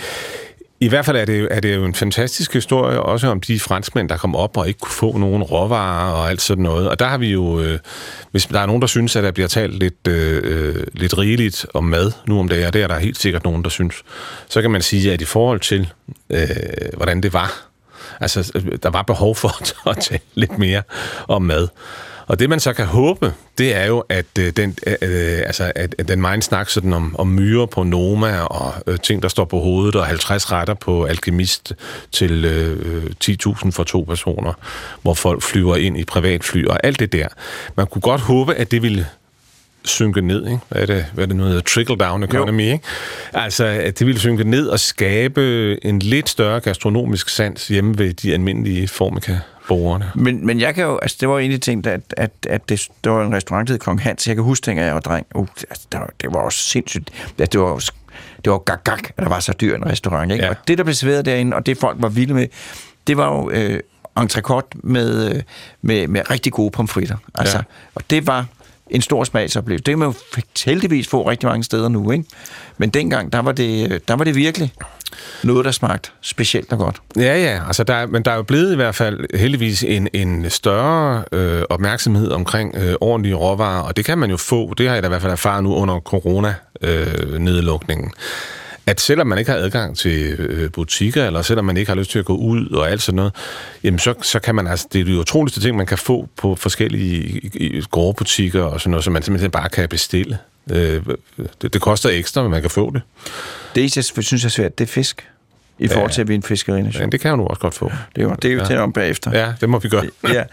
[0.80, 4.10] i hvert fald er det, er det jo en fantastisk historie, også om de franskmænd,
[4.10, 6.90] der kom op og ikke kunne få nogen råvarer og alt sådan noget.
[6.90, 7.80] Og der har vi jo, øh,
[8.32, 11.84] hvis der er nogen, der synes, at der bliver talt lidt, øh, lidt rigeligt om
[11.84, 13.96] mad nu om dagen, og det er der helt sikkert nogen, der synes,
[14.50, 15.90] så kan man sige, at i forhold til,
[16.30, 16.48] øh,
[16.94, 17.68] hvordan det var,
[18.20, 20.82] altså øh, der var behov for at tale lidt mere
[21.28, 21.68] om mad.
[22.28, 25.72] Og det man så kan håbe, det er jo, at øh, den, øh, øh altså,
[25.76, 29.28] at, at den meget snak sådan om, om myrer på Noma og øh, ting, der
[29.28, 31.74] står på hovedet, og 50 retter på alkemist
[32.12, 34.54] til øh, øh 10.000 for to personer,
[35.02, 37.28] hvor folk flyver ind i privatfly og alt det der.
[37.76, 39.08] Man kunne godt håbe, at det ville
[39.88, 40.60] synke ned, ikke?
[40.70, 41.62] Hvad er det, hvad er det nu hedder?
[41.70, 42.80] Trickle-down economy, ikke?
[43.34, 48.14] Altså, at det ville synke ned og skabe en lidt større gastronomisk sans hjemme ved
[48.14, 50.12] de almindelige formika-borgerne.
[50.16, 52.88] Men, men jeg kan jo, altså det var jo egentlig tænkt, at, at, at det,
[53.04, 54.28] der var en restaurant, der hed Kong Hans.
[54.28, 55.26] Jeg kan huske, dengang jeg var dreng.
[55.36, 57.10] Uh, altså, det, var, det var også sindssygt.
[57.40, 57.92] Ja, det var, også-
[58.46, 60.32] det var gak, gak, at der var så dyr en restaurant.
[60.32, 60.44] Ikke?
[60.44, 60.50] Ja.
[60.50, 62.48] Og det, der blev serveret derinde, og det folk var vilde med,
[63.08, 63.80] det var jo øh,
[64.20, 65.42] entrecôte med, øh,
[65.82, 67.18] med, med rigtig gode pomfritter.
[67.36, 67.64] Altså, Ja.
[67.96, 68.46] Og det var
[68.90, 69.84] en stor smagsoplevelse.
[69.84, 70.14] Det kan man jo
[70.66, 72.24] heldigvis få rigtig mange steder nu, ikke?
[72.78, 74.74] Men dengang, der var det, der var det virkelig
[75.44, 77.02] noget, der smagte specielt og godt.
[77.16, 80.08] Ja, ja, altså der, er- men der er jo blevet i hvert fald heldigvis en,
[80.14, 84.88] en større øh, opmærksomhed omkring øh, ordentlige råvarer, og det kan man jo få, det
[84.88, 88.06] har jeg da i hvert fald erfaret nu under corona-nedlukningen.
[88.06, 88.12] Øh,
[88.88, 92.12] at selvom man ikke har adgang til øh, butikker, eller selvom man ikke har lyst
[92.12, 93.34] til at gå ud og alt sådan noget,
[93.84, 96.56] jamen så, så kan man altså, det er de utroligste ting, man kan få på
[96.56, 100.38] forskellige i- i- gårdbutikker og sådan noget, som man simpelthen bare kan bestille.
[100.72, 101.02] Øh,
[101.62, 103.02] det, det koster ekstra, men man kan få det.
[103.76, 105.28] Det, jeg synes er svært, det er fisk.
[105.80, 107.02] I forhold til at blive en fiskerination.
[107.02, 107.92] Men det kan nu også godt få.
[108.16, 108.66] Det er jo, det er jo Ja.
[108.66, 109.40] til om bagefter.
[109.40, 110.04] Ja, det må vi gøre.
[110.24, 110.44] ja.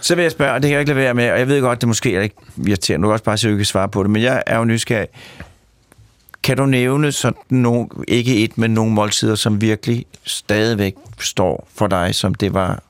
[0.00, 1.60] Så vil jeg spørge, og det kan jeg ikke lade være med, og jeg ved
[1.60, 3.88] godt, det måske er ikke irriterende, du kan også bare se, at du kan svare
[3.88, 5.08] på det, men jeg er jo nysgerrig.
[6.44, 11.86] Kan du nævne sådan nogle, ikke et, men nogle måltider, som virkelig stadigvæk står for
[11.86, 12.82] dig, som det var,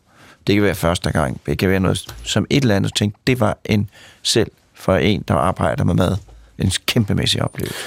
[0.46, 3.40] det kan være første gang, det kan være noget, som et eller andet, tænkte, det
[3.40, 3.90] var en
[4.22, 6.16] selv for en, der arbejder med mad,
[6.58, 7.78] en kæmpemæssig oplevelse.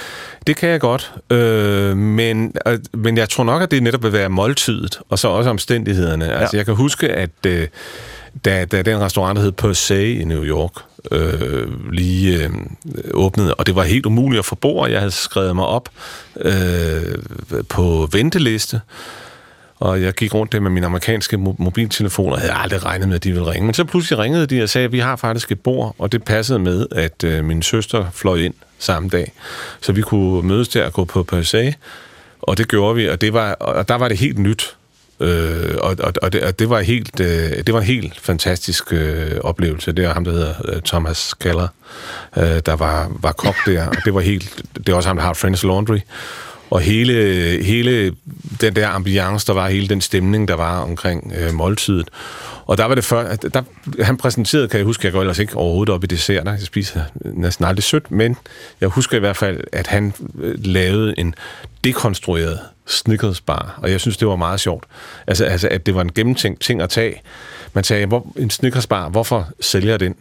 [0.46, 4.12] Det kan jeg godt, øh, men, øh, men jeg tror nok, at det netop vil
[4.12, 6.24] være måltidet, og så også omstændighederne.
[6.24, 6.38] Ja.
[6.38, 7.68] Altså, jeg kan huske, at øh,
[8.44, 10.72] da, da den restaurant, der hed Per Se i New York,
[11.10, 12.50] øh, lige øh,
[13.14, 14.90] åbnede, og det var helt umuligt at få bord.
[14.90, 15.88] Jeg havde skrevet mig op
[16.40, 17.14] øh,
[17.68, 18.80] på venteliste,
[19.76, 23.24] og jeg gik rundt der med min amerikanske mobiltelefon, og havde aldrig regnet med, at
[23.24, 23.66] de ville ringe.
[23.66, 26.24] Men så pludselig ringede de og sagde, at vi har faktisk et bord, og det
[26.24, 29.32] passede med, at øh, min søster fløj ind samme dag.
[29.80, 31.72] Så vi kunne mødes der og gå på PSA,
[32.42, 34.77] og det gjorde vi, og, det var, og der var det helt nyt.
[35.20, 37.26] Øh, og, og, og, det, og det var helt øh,
[37.66, 39.92] det var en helt fantastisk øh, oplevelse.
[39.92, 41.68] Det er ham der hedder øh, Thomas Keller,
[42.36, 45.24] øh, der var var kok der, og det var helt det er også ham der
[45.24, 45.98] har Friends Laundry.
[46.70, 47.14] Og hele,
[47.64, 48.14] hele
[48.60, 52.08] den der ambiance, der var, hele den stemning, der var omkring øh, måltidet.
[52.68, 53.62] Og der var det før, at der,
[54.02, 57.00] han præsenterede, kan jeg huske, jeg går ellers ikke overhovedet op i desserter, jeg spiser
[57.24, 58.36] næsten aldrig sødt, men
[58.80, 61.34] jeg husker i hvert fald, at han øh, lavede en
[61.84, 64.84] dekonstrueret Snickers bar, og jeg synes, det var meget sjovt.
[65.26, 67.22] Altså, altså at det var en gennemtænkt ting at tage.
[67.72, 70.14] Man sagde, hvor, en Snickers bar, hvorfor sælger den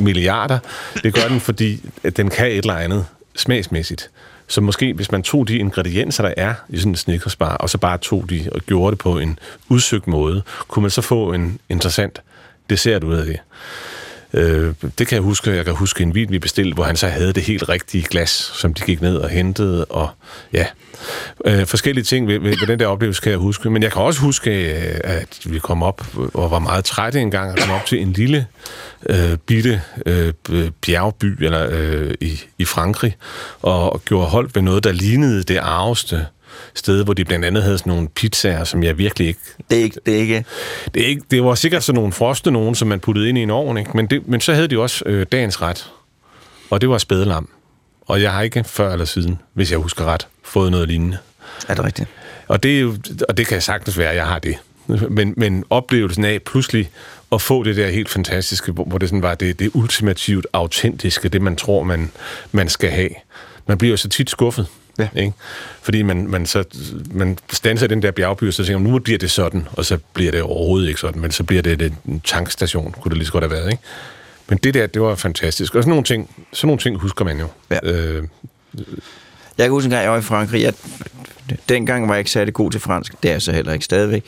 [0.00, 0.58] milliarder?
[1.02, 4.10] Det gør den, fordi at den kan et eller andet smagsmæssigt.
[4.52, 7.78] Så måske, hvis man tog de ingredienser, der er i sådan en snickersbar, og så
[7.78, 9.38] bare tog de og gjorde det på en
[9.68, 12.22] udsøgt måde, kunne man så få en interessant
[12.70, 13.40] dessert ud af det.
[14.34, 15.50] Øh, det kan jeg huske.
[15.50, 18.30] Jeg kan huske en vin, vi bestilte, hvor han så havde det helt rigtige glas,
[18.30, 19.84] som de gik ned og hentede.
[19.84, 20.08] Og
[20.52, 20.66] ja,
[21.44, 23.70] øh, forskellige ting ved, ved, ved den der oplevelse kan jeg huske.
[23.70, 27.30] Men jeg kan også huske, øh, at vi kom op og var meget trætte en
[27.30, 28.46] gang og kom op til en lille
[29.08, 30.32] øh, bitte øh,
[30.86, 33.16] bjergby eller, øh, i, i Frankrig
[33.62, 36.26] og, og gjorde hold ved noget, der lignede det arveste
[36.74, 39.82] sted, hvor de blandt andet havde sådan nogle pizzaer, som jeg virkelig ikke Det er
[39.82, 40.00] ikke...
[40.06, 40.44] Det er ikke
[40.94, 43.42] det, er ikke, det var sikkert sådan nogle froste nogen, som man puttede ind i
[43.42, 43.90] en ovn, ikke?
[43.94, 45.90] Men, det, men så havde de også øh, dagens ret,
[46.70, 47.48] og det var spædelam.
[48.06, 51.18] Og jeg har ikke før eller siden, hvis jeg husker ret, fået noget lignende.
[51.68, 52.08] er det rigtigt?
[52.48, 52.84] Og det,
[53.28, 54.56] og det kan sagtens være, at jeg har det.
[55.08, 56.90] Men, men oplevelsen af pludselig
[57.32, 61.28] at få det der helt fantastiske, hvor hvor det sådan var det, det ultimativt autentiske,
[61.28, 62.10] det man tror, man,
[62.52, 63.10] man skal have.
[63.66, 64.66] Man bliver jo så tit skuffet.
[64.98, 65.08] Ja.
[65.16, 65.32] Ikke?
[65.82, 66.64] Fordi man, man, så,
[67.10, 69.98] man standser den der bjergby, og så tænker man, nu bliver det sådan, og så
[70.12, 73.26] bliver det overhovedet ikke sådan, men så bliver det det- en tankstation, kunne det lige
[73.26, 73.70] så godt have været.
[73.70, 73.82] Ikke?
[74.48, 75.74] Men det der, det var fantastisk.
[75.74, 77.46] Og sådan nogle ting, sådan nogle ting husker man jo.
[77.70, 77.78] Ja.
[77.82, 78.22] Øh,
[79.58, 80.62] Jeg kan huske en gang, jeg var i Frankrig.
[80.62, 80.74] Jeg,
[81.68, 83.14] dengang var jeg ikke særlig god til fransk.
[83.22, 84.24] Det er jeg så heller ikke stadigvæk.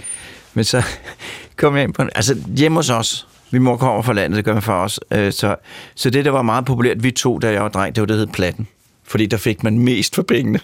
[0.54, 0.82] Men så
[1.56, 2.02] kom jeg ind på...
[2.02, 3.26] en- Altså hjemme hos os.
[3.50, 5.00] Min mor kommer fra landet, det gør min far også.
[5.10, 5.56] Øh, Så,
[5.94, 8.14] så det, der var meget populært, vi to, da jeg var dreng, det var det,
[8.14, 8.68] der hed platten.
[9.06, 10.60] Fordi der fik man mest for pengene.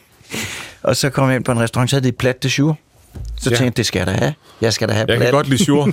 [0.82, 2.78] Og så kom jeg ind på en restaurant, så havde de plat de jour.
[3.36, 3.56] Så Ja.
[3.56, 4.34] tænkte jeg, det skal jeg da have.
[4.60, 5.26] Jeg skal da have jeg plat.
[5.28, 5.92] kan godt lide sure.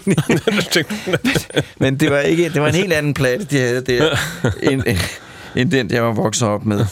[1.83, 4.15] Men det var ikke, det var en helt anden platte, de havde der,
[4.63, 4.83] end,
[5.55, 6.85] end den, jeg var vokset op med.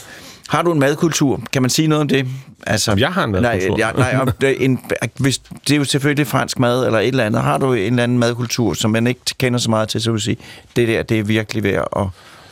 [0.50, 1.42] Har du en madkultur?
[1.54, 2.28] Kan man sige noget om det?
[2.68, 3.78] Altså, Om jeg har en madkultur?
[3.78, 4.80] Nej, ja, nej om det, en,
[5.20, 5.38] hvis,
[5.68, 7.42] det er jo selvfølgelig fransk mad eller et eller andet.
[7.42, 10.22] Har du en eller anden madkultur, som man ikke kender så meget til, så vil
[10.22, 10.38] sige,
[10.76, 12.06] det der, det er virkelig værd at,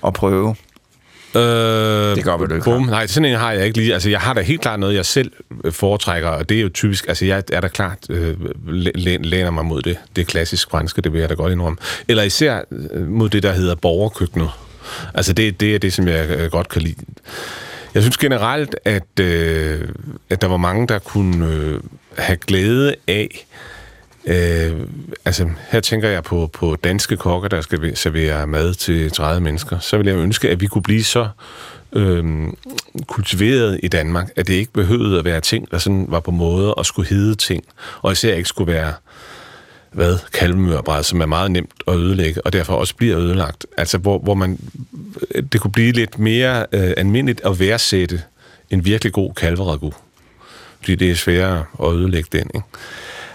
[0.07, 0.55] at prøve.
[1.35, 2.81] Øh, Det gør du ikke bum.
[2.85, 3.93] Nej, sådan en har jeg ikke lige.
[3.93, 5.31] Altså, jeg har da helt klart noget, jeg selv
[5.63, 8.35] øh, foretrækker, og det er jo typisk, altså jeg er da klart øh,
[8.67, 9.97] læ- læ- læner mig mod det.
[10.15, 11.77] Det er klassisk franske, det vil jeg da godt indrømme.
[12.07, 12.61] Eller især
[12.93, 14.49] øh, mod det, der hedder borgerkøkkenet.
[15.13, 16.95] Altså, det, det er det, som jeg øh, godt kan lide.
[17.93, 19.81] Jeg synes generelt, at, øh,
[20.29, 21.79] at der var mange, der kunne øh,
[22.17, 23.45] have glæde af
[24.25, 24.71] Øh,
[25.25, 29.79] altså, her tænker jeg på, på danske kokker, der skal servere mad til 30 mennesker.
[29.79, 31.27] Så vil jeg ønske, at vi kunne blive så
[31.93, 32.47] øh,
[33.07, 36.73] kultiveret i Danmark, at det ikke behøvede at være ting, der sådan var på måde
[36.77, 37.63] at skulle hedde ting,
[38.01, 38.93] og især ikke skulle være
[39.91, 43.65] hvad, kalvemørbræd, som er meget nemt at ødelægge, og derfor også bliver ødelagt.
[43.77, 44.59] Altså, hvor, hvor man,
[45.51, 48.21] det kunne blive lidt mere øh, almindeligt at værdsætte
[48.69, 49.93] en virkelig god kalveragu.
[50.79, 52.67] Fordi det er sværere at ødelægge den, ikke?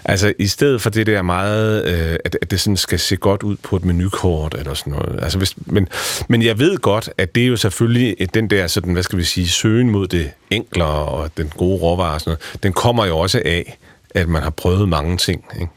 [0.05, 3.43] Altså, i stedet for det der meget, øh, at, at det sådan skal se godt
[3.43, 5.19] ud på et menukort eller sådan noget.
[5.23, 5.87] Altså, hvis, men,
[6.29, 9.17] men jeg ved godt, at det er jo selvfølgelig et- den der, sådan, hvad skal
[9.19, 13.05] vi sige, søgen mod det enklere og den gode råvare og sådan noget, den kommer
[13.05, 13.77] jo også af,
[14.15, 15.67] at man har prøvet mange ting, ikke?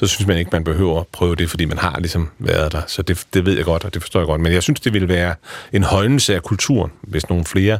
[0.00, 2.82] Så synes man ikke, man behøver at prøve det, fordi man har ligesom været der.
[2.86, 4.40] Så det, det ved jeg godt, og det forstår jeg godt.
[4.40, 5.34] Men jeg synes, det ville være
[5.72, 7.78] en højnelse af kulturen, hvis nogle flere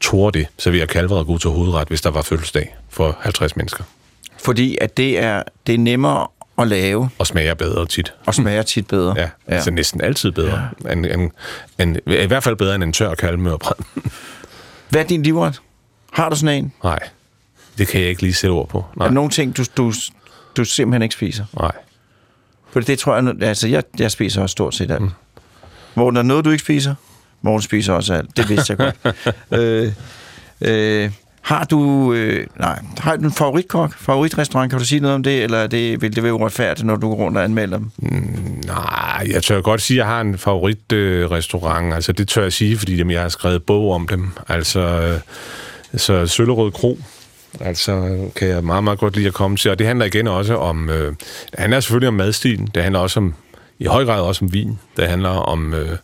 [0.00, 3.56] torde det, så vi har kalveret god til hovedret, hvis der var fødselsdag for 50
[3.56, 3.84] mennesker.
[4.46, 6.26] Fordi at det er, det er nemmere
[6.58, 8.14] at lave, Og smager bedre tit.
[8.26, 9.14] og smager tit bedre.
[9.16, 9.54] Ja, ja.
[9.54, 10.68] altså næsten altid bedre.
[10.84, 10.92] Ja.
[10.92, 11.32] En, en,
[11.78, 13.84] en, I hvert fald bedre end en tør kalvemørbrød.
[14.90, 15.60] Hvad er din livret?
[16.12, 16.72] Har du sådan en?
[16.84, 16.98] Nej,
[17.78, 18.78] det kan jeg ikke lige sætte ord på.
[18.78, 19.92] Er Nej, der nogle ting, du, du,
[20.56, 21.44] du simpelthen ikke spiser?
[21.60, 21.72] nej.
[22.70, 25.02] For det tror jeg, altså jeg, jeg spiser også stort set alt.
[25.02, 25.10] Mm.
[25.94, 26.94] Hvor der er noget, du ikke spiser,
[27.42, 28.36] Morgen spiser også alt.
[28.36, 29.16] Det vidste jeg godt.
[29.60, 29.92] øh,
[30.60, 31.10] øh,
[31.46, 34.70] har du, øh, nej, har du en favoritkok, favoritrestaurant?
[34.70, 37.16] Kan du sige noget om det, eller det, vil det være uretfærdigt, når du går
[37.16, 37.90] rundt og anmelder dem?
[37.96, 41.94] Mm, nej, jeg tør godt sige, at jeg har en favoritrestaurant.
[41.94, 44.30] altså, det tør jeg sige, fordi jamen, jeg har skrevet bog om dem.
[44.48, 45.20] Altså, øh,
[46.00, 46.98] så Søllerød Kro,
[47.60, 49.70] altså, kan jeg meget, meget godt lide at komme til.
[49.70, 50.90] Og det handler igen også om...
[50.90, 51.14] Øh,
[51.50, 52.68] det handler selvfølgelig om madstilen.
[52.74, 53.34] Det handler også om,
[53.78, 54.78] i høj grad også om vin.
[54.96, 55.74] Det handler om...
[55.74, 55.96] Øh,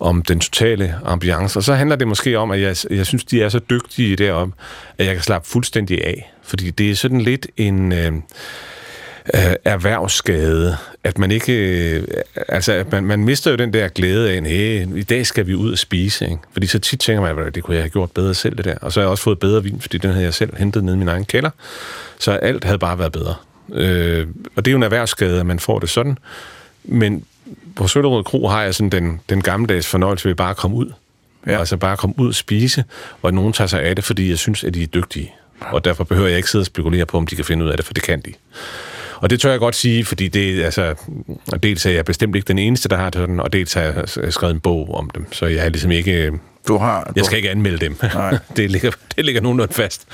[0.00, 1.58] om den totale ambiance.
[1.58, 4.54] Og så handler det måske om, at jeg, jeg synes, de er så dygtige derom,
[4.98, 6.32] at jeg kan slappe fuldstændig af.
[6.42, 7.92] Fordi det er sådan lidt en...
[7.92, 8.12] Øh,
[9.34, 12.06] øh, erhvervsskade, at man ikke, øh,
[12.48, 15.54] altså at man, man mister jo den der glæde af, hey, i dag skal vi
[15.54, 16.38] ud og spise, ikke?
[16.52, 18.74] fordi så tit tænker man, at det kunne jeg have gjort bedre selv det der,
[18.74, 20.94] og så har jeg også fået bedre vin, fordi den havde jeg selv hentet ned
[20.94, 21.50] i min egen kælder,
[22.18, 23.34] så alt havde bare været bedre.
[23.72, 26.18] Øh, og det er jo en erhvervsskade, at man får det sådan,
[26.84, 27.24] men
[27.76, 30.92] på Søllerød Kro har jeg sådan den, den gammeldags fornøjelse ved bare at komme ud,
[31.46, 31.58] ja.
[31.58, 32.84] altså bare at komme ud og spise,
[33.22, 35.84] og at nogen tager sig af det, fordi jeg synes, at de er dygtige, og
[35.84, 37.86] derfor behøver jeg ikke sidde og spekulere på, om de kan finde ud af det,
[37.86, 38.32] for det kan de.
[39.16, 40.94] Og det tør jeg godt sige, fordi det, altså,
[41.62, 44.54] dels er jeg bestemt ikke den eneste, der har sådan, og dels har jeg skrevet
[44.54, 46.32] en bog om dem, så jeg er ligesom ikke...
[46.68, 47.96] Du har, Jeg skal ikke anmelde dem.
[48.14, 48.38] Nej.
[48.56, 50.06] det, ligger, det ligger nogenlunde fast.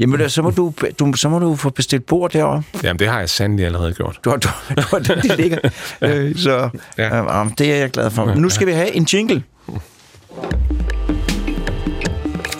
[0.00, 2.62] Jamen, så må du, du, så må du få bestilt bord derovre.
[2.82, 4.18] Jamen, det har jeg sandelig allerede gjort.
[4.24, 5.58] Du har, du, du har det, det ligger.
[6.02, 7.16] øh, så Ja.
[7.16, 7.44] ja.
[7.44, 8.24] øh, det er jeg glad for.
[8.24, 9.42] Men nu skal vi have en jingle.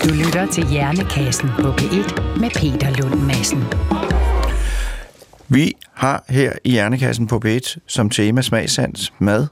[0.05, 3.65] Du lytter til Hjernekassen på P1 med Peter Lund Madsen.
[5.49, 9.47] Vi har her i Hjernekassen på B1 som tema smagsans, mad,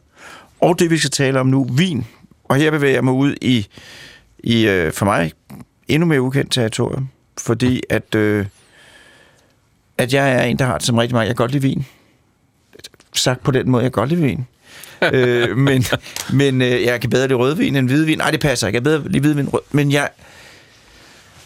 [0.60, 2.06] og det vi skal tale om nu, vin.
[2.44, 3.66] Og her bevæger jeg mig ud i,
[4.38, 5.32] i øh, for mig,
[5.88, 8.46] endnu mere ukendt territorium, fordi at, øh,
[9.98, 11.26] at jeg er en, der har det som rigtig meget.
[11.26, 11.86] Jeg kan godt lide vin.
[13.14, 14.46] Sagt på den måde, jeg kan godt lide vin.
[15.12, 15.84] øh, men
[16.32, 18.18] men øh, jeg kan bedre lide rødvin end hvidvin.
[18.18, 18.76] Nej, det passer ikke.
[18.76, 19.60] Jeg kan bedre lide hvidvin rød.
[19.70, 20.08] Men jeg,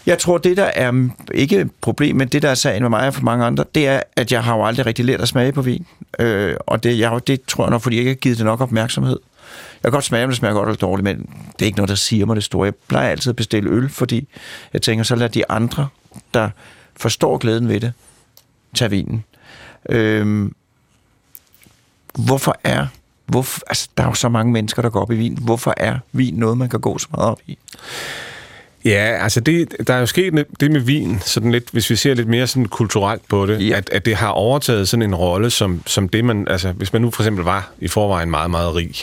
[0.07, 3.07] Jeg tror, det der er ikke et problem, men det der er sagen med mig
[3.07, 5.53] og for mange andre, det er, at jeg har jo aldrig rigtig lært at smage
[5.53, 5.87] på vin.
[6.19, 8.61] Øh, og det, jeg, det tror jeg nok, fordi jeg ikke har givet det nok
[8.61, 9.19] opmærksomhed.
[9.83, 11.17] Jeg kan godt smage, om det smager godt eller dårligt, men
[11.53, 12.65] det er ikke noget, der siger mig det store.
[12.65, 14.29] Jeg plejer altid at bestille øl, fordi
[14.73, 15.89] jeg tænker, så lad de andre,
[16.35, 16.51] der
[16.97, 17.93] forstår glæden ved det,
[18.75, 19.25] tage vinen.
[19.89, 20.55] Øhm,
[22.15, 22.87] hvorfor er
[23.27, 25.39] hvorfor, altså, der er jo så mange mennesker, der går op i vin.
[25.41, 27.59] Hvorfor er vin noget, man kan gå så meget op i?
[28.85, 32.15] Ja, altså det, der er jo sket det med vin, sådan lidt, hvis vi ser
[32.15, 33.77] lidt mere sådan kulturelt på det, ja.
[33.77, 37.03] at, at det har overtaget sådan en rolle, som, som det man, altså hvis man
[37.03, 38.95] nu for eksempel var i forvejen meget, meget rig,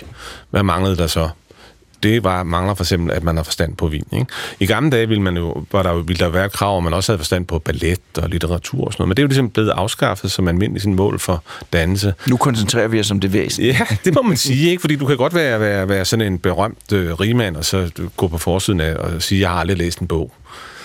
[0.50, 1.30] hvad manglede der så?
[2.04, 4.04] Det var, mangler for eksempel, at man har forstand på vin.
[4.14, 4.26] Ikke?
[4.60, 6.94] I gamle dage ville, man jo, var der, ville der være et krav, at man
[6.94, 9.50] også havde forstand på ballet og litteratur og sådan noget, men det er jo ligesom
[9.50, 12.14] blevet afskaffet som almindelig sådan mål for dannelse.
[12.28, 13.78] Nu koncentrerer vi os om det væsentlige.
[13.80, 14.82] Ja, det må man sige, ikke?
[14.82, 18.28] fordi du kan godt være, være, være sådan en berømt øh, rigmand, og så gå
[18.28, 20.32] på forsiden af og sige, jeg har aldrig læst en bog.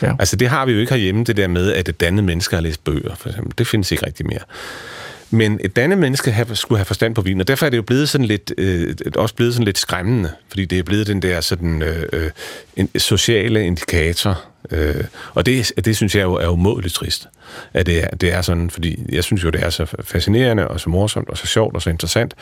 [0.03, 0.12] Ja.
[0.18, 2.62] Altså det har vi jo ikke herhjemme, det der med, at et dannet menneske har
[2.62, 3.59] læst bøger, for eksempel.
[3.59, 4.38] Det findes ikke rigtig mere.
[5.30, 7.82] Men et andet menneske have, skulle have forstand på vin, og derfor er det jo
[7.82, 11.40] blevet sådan lidt, øh, også blevet sådan lidt skræmmende, fordi det er blevet den der
[11.40, 12.30] sådan, øh, øh,
[12.76, 17.28] en sociale indikator, øh, og det, det synes jeg jo er umådeligt trist,
[17.74, 20.80] at det er, det er sådan, fordi jeg synes jo, det er så fascinerende, og
[20.80, 22.34] så morsomt, og så sjovt, og så interessant,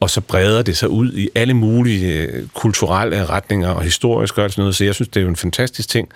[0.00, 4.50] og så breder det sig ud i alle mulige øh, kulturelle retninger og historisk og
[4.50, 6.08] sådan noget, så jeg synes, det er jo en fantastisk ting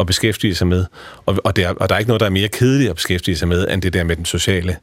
[0.00, 0.84] at beskæftige sig med,
[1.26, 3.36] og, og, det er, og der er ikke noget, der er mere kedeligt at beskæftige
[3.36, 4.76] sig med, end det der med den sociale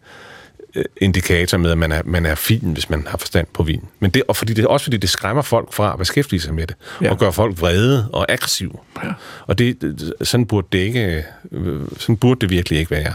[1.02, 3.84] indikator med, at man er, man er fin, hvis man har forstand på vin.
[4.00, 6.68] Men det, og fordi det, også fordi det skræmmer folk fra at beskæftige sig med
[6.68, 7.12] det, ja.
[7.12, 8.74] og gør folk vrede og aggressive.
[9.04, 9.10] Ja.
[9.46, 13.14] Og det, sådan, burde det ikke, øh, sådan burde det virkelig ikke være.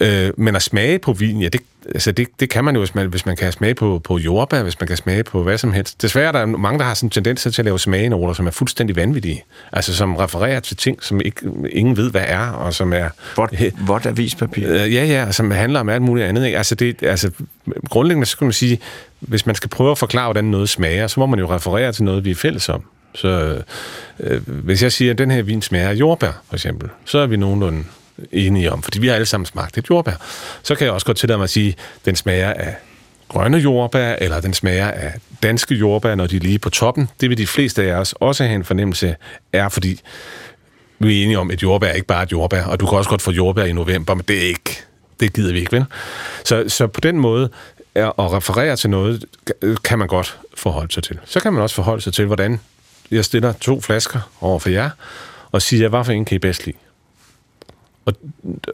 [0.00, 2.94] Øh, men at smage på vin, ja, det, altså det, det kan man jo, hvis
[2.94, 5.72] man, hvis man kan smage på, på jordbær, hvis man kan smage på hvad som
[5.72, 6.02] helst.
[6.02, 8.46] Desværre der er der mange, der har sådan en tendens til at lave smagenoter, som
[8.46, 9.44] er fuldstændig vanvittige.
[9.72, 13.08] Altså som refererer til ting, som ikke, ingen ved, hvad er, og som er...
[13.86, 14.68] Vådt avispapir.
[14.68, 16.46] Øh, ja, ja, som handler om alt muligt andet.
[16.46, 16.58] Ikke?
[16.58, 17.30] Altså, det, altså
[17.90, 18.78] grundlæggende så kan man sige,
[19.20, 22.04] hvis man skal prøve at forklare, hvordan noget smager, så må man jo referere til
[22.04, 22.84] noget, vi er fælles om.
[23.14, 23.62] Så
[24.20, 27.26] øh, hvis jeg siger, at den her vin smager af jordbær, for eksempel, så er
[27.26, 27.84] vi nogenlunde
[28.32, 30.12] enige om, fordi vi har alle sammen smagt et jordbær.
[30.62, 32.74] Så kan jeg også godt til mig at sige, at den smager af
[33.28, 37.08] grønne jordbær, eller den smager af danske jordbær, når de er lige på toppen.
[37.20, 39.16] Det vil de fleste af os også have en fornemmelse
[39.52, 40.00] af, fordi
[40.98, 43.10] vi er enige om, at jordbær er ikke bare et jordbær, og du kan også
[43.10, 44.80] godt få jordbær i november, men det er ikke,
[45.20, 45.84] det gider vi ikke, vel?
[46.44, 47.50] Så, så på den måde,
[47.94, 49.24] at referere til noget,
[49.84, 51.18] kan man godt forholde sig til.
[51.24, 52.60] Så kan man også forholde sig til, hvordan
[53.10, 54.90] jeg stiller to flasker over for jer,
[55.52, 56.76] og siger, hvad for en kan I bedst lide?
[58.06, 58.14] Og,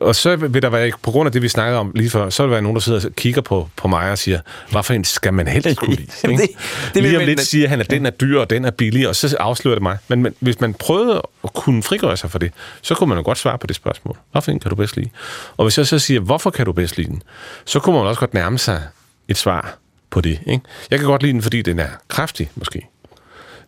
[0.00, 2.42] og så vil der være, på grund af det, vi snakker om lige før, så
[2.42, 4.40] vil der være nogen, der sidder og kigger på, på mig og siger,
[4.70, 6.30] hvad for en skal man helst kunne lide?
[6.30, 6.42] Ikke?
[6.42, 6.50] det,
[6.94, 9.16] det lige om lidt siger han, at den er dyr, og den er billig, og
[9.16, 9.98] så afslører det mig.
[10.08, 13.24] Men, men hvis man prøvede at kunne frigøre sig for det, så kunne man jo
[13.24, 14.16] godt svare på det spørgsmål.
[14.32, 15.10] Hvad for en kan du bedst lide?
[15.56, 17.22] Og hvis jeg så siger, hvorfor kan du bedst lide den?
[17.64, 18.82] Så kunne man også godt nærme sig
[19.28, 19.78] et svar
[20.10, 20.40] på det.
[20.46, 20.64] Ikke?
[20.90, 22.86] Jeg kan godt lide den, fordi den er kraftig, måske.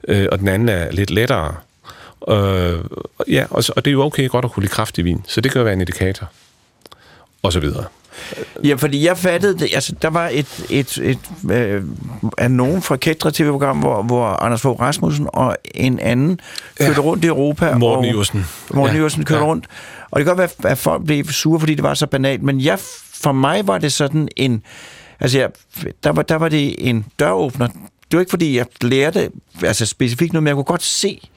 [0.09, 1.55] Øh, og den anden er lidt lettere
[2.29, 2.85] Øh,
[3.29, 5.53] ja, og, og det er jo okay godt at kunne lide kraftig vin, så det
[5.53, 6.31] kan jo være en indikator.
[7.43, 7.85] Og så videre.
[8.65, 9.75] Ja, fordi jeg fattede det.
[9.75, 11.19] Altså, der var et, et, et,
[11.51, 11.83] øh,
[12.39, 16.41] af nogen fra Kætre TV-program, hvor, hvor Anders Fogh Rasmussen og en anden
[16.79, 17.01] kørte ja.
[17.01, 17.75] rundt i Europa.
[17.79, 18.47] Morten Iversen.
[18.75, 19.01] Morten ja.
[19.01, 19.47] Iversen kørte ja.
[19.47, 19.67] rundt.
[20.11, 22.43] Og det kan godt være, at folk blev sure, fordi det var så banalt.
[22.43, 22.79] Men jeg,
[23.15, 24.63] for mig var det sådan en...
[25.21, 25.51] Altså, jeg,
[26.05, 27.67] der, var, der var det en døråbner.
[27.67, 29.31] Det var ikke, fordi jeg lærte
[29.63, 31.29] altså specifikt noget, men jeg kunne godt se,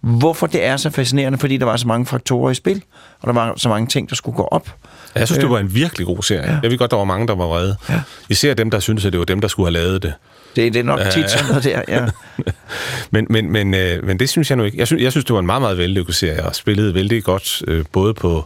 [0.00, 2.82] hvorfor det er så fascinerende, fordi der var så mange faktorer i spil,
[3.20, 4.74] og der var så mange ting, der skulle gå op.
[5.14, 6.52] Jeg synes, det øh, var en virkelig god serie.
[6.52, 6.58] Ja.
[6.62, 7.76] Jeg ved godt, der var mange, der var vrede.
[7.88, 8.00] Ja.
[8.28, 10.14] Især dem, der syntes, at det var dem, der skulle have lavet det.
[10.56, 12.06] Det, det er nok tit sådan noget der, ja.
[13.10, 14.78] men, men, men, øh, men det synes jeg nu ikke.
[14.78, 17.62] Jeg synes, jeg synes det var en meget, meget vellykket serie, og spillede vældig godt,
[17.68, 18.44] øh, både på,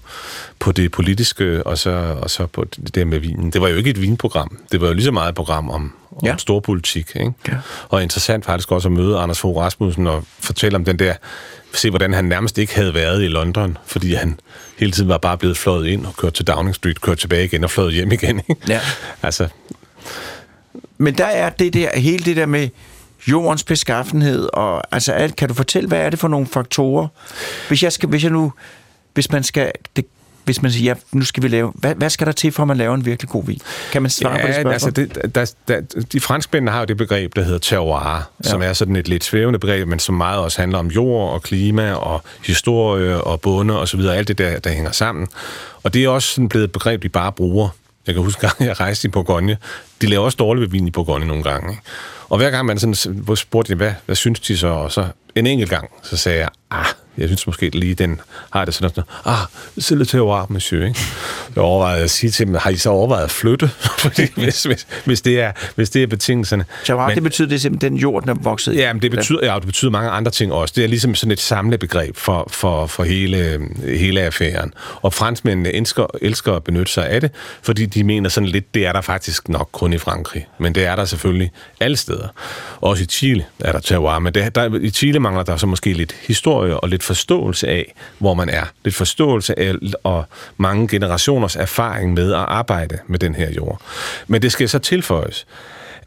[0.58, 3.50] på det politiske, og så, og så på det der med vinen.
[3.50, 4.58] Det var jo ikke et vinprogram.
[4.72, 6.36] Det var jo lige så meget et program om, om ja.
[6.36, 7.16] storpolitik.
[7.16, 7.32] Ikke?
[7.48, 7.56] Ja.
[7.88, 11.14] Og interessant faktisk også at møde Anders Fogh Rasmussen og fortælle om den der,
[11.72, 14.40] se hvordan han nærmest ikke havde været i London, fordi han
[14.78, 17.64] hele tiden var bare blevet fløjet ind og kørt til Downing Street, kørt tilbage igen
[17.64, 18.40] og fløjet hjem igen.
[18.48, 18.60] Ikke?
[18.68, 18.80] Ja.
[19.22, 19.48] altså,
[20.98, 22.68] men der er det der, hele det der med
[23.28, 27.08] jordens beskaffenhed, og altså alt, kan du fortælle, hvad er det for nogle faktorer?
[27.68, 28.52] Hvis jeg, skal, hvis jeg nu,
[29.14, 30.04] hvis man skal, det,
[30.44, 32.66] hvis man siger, ja, nu skal vi lave, hvad, hvad skal der til, for at
[32.66, 33.60] man laver en virkelig god vin?
[33.92, 34.72] Kan man svare ja, på det spørgsmål?
[34.72, 38.50] Altså det, der, der, de franskmændene har jo det begreb, der hedder terroir, ja.
[38.50, 41.42] som er sådan et lidt svævende begreb, men som meget også handler om jord og
[41.42, 45.28] klima og historie og bunde og så videre, alt det der, der hænger sammen.
[45.82, 47.68] Og det er også sådan blevet et begreb, de bare bruger
[48.06, 49.56] jeg kan huske, at jeg rejste i Bourgogne.
[50.02, 51.70] De laver også dårlig vin i Bourgogne nogle gange.
[51.70, 51.82] Ikke?
[52.28, 54.66] Og hver gang man sådan spurgte, hvad, hvad synes de så?
[54.66, 56.86] Og så en enkelt gang, så sagde jeg, ah,
[57.18, 59.46] jeg synes måske lige, den har det sådan noget, ah,
[59.80, 61.00] c'est le terroir, monsieur, ikke?
[61.56, 63.68] Jeg overvejede at sige til dem, har I så overvejet at flytte?
[63.98, 66.64] Fordi hvis, hvis, hvis, det er, hvis det er betingelserne.
[66.84, 68.76] Terroir, men, det betyder det simpelthen den jord, den er vokset i?
[68.76, 70.74] Ja, men det betyder, ja, det betyder mange andre ting også.
[70.76, 74.74] Det er ligesom sådan et samlebegreb for, for, for hele, hele affæren.
[75.02, 77.30] Og franskmændene elsker, elsker at benytte sig af det,
[77.62, 80.46] fordi de mener sådan lidt, det er der faktisk nok kun i Frankrig.
[80.58, 81.50] Men det er der selvfølgelig
[81.80, 82.28] alle steder.
[82.80, 85.92] Også i Chile er der terroir, men det, der, i Chile mangler der så måske
[85.92, 88.64] lidt historie og lidt forståelse af, hvor man er.
[88.84, 89.74] Lidt forståelse af
[90.04, 90.24] og
[90.56, 93.80] mange generationers erfaring med at arbejde med den her jord.
[94.26, 95.46] Men det skal så tilføjes,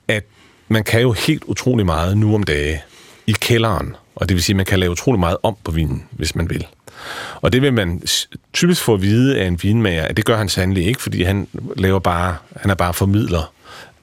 [0.07, 0.23] at
[0.67, 2.83] man kan jo helt utrolig meget nu om dage
[3.27, 6.03] i kælderen, og det vil sige, at man kan lave utrolig meget om på vinen,
[6.11, 6.67] hvis man vil.
[7.41, 8.01] Og det vil man
[8.53, 11.47] typisk få at vide af en vinmager, at det gør han sandelig ikke, fordi han
[11.77, 13.53] laver bare, han er bare formidler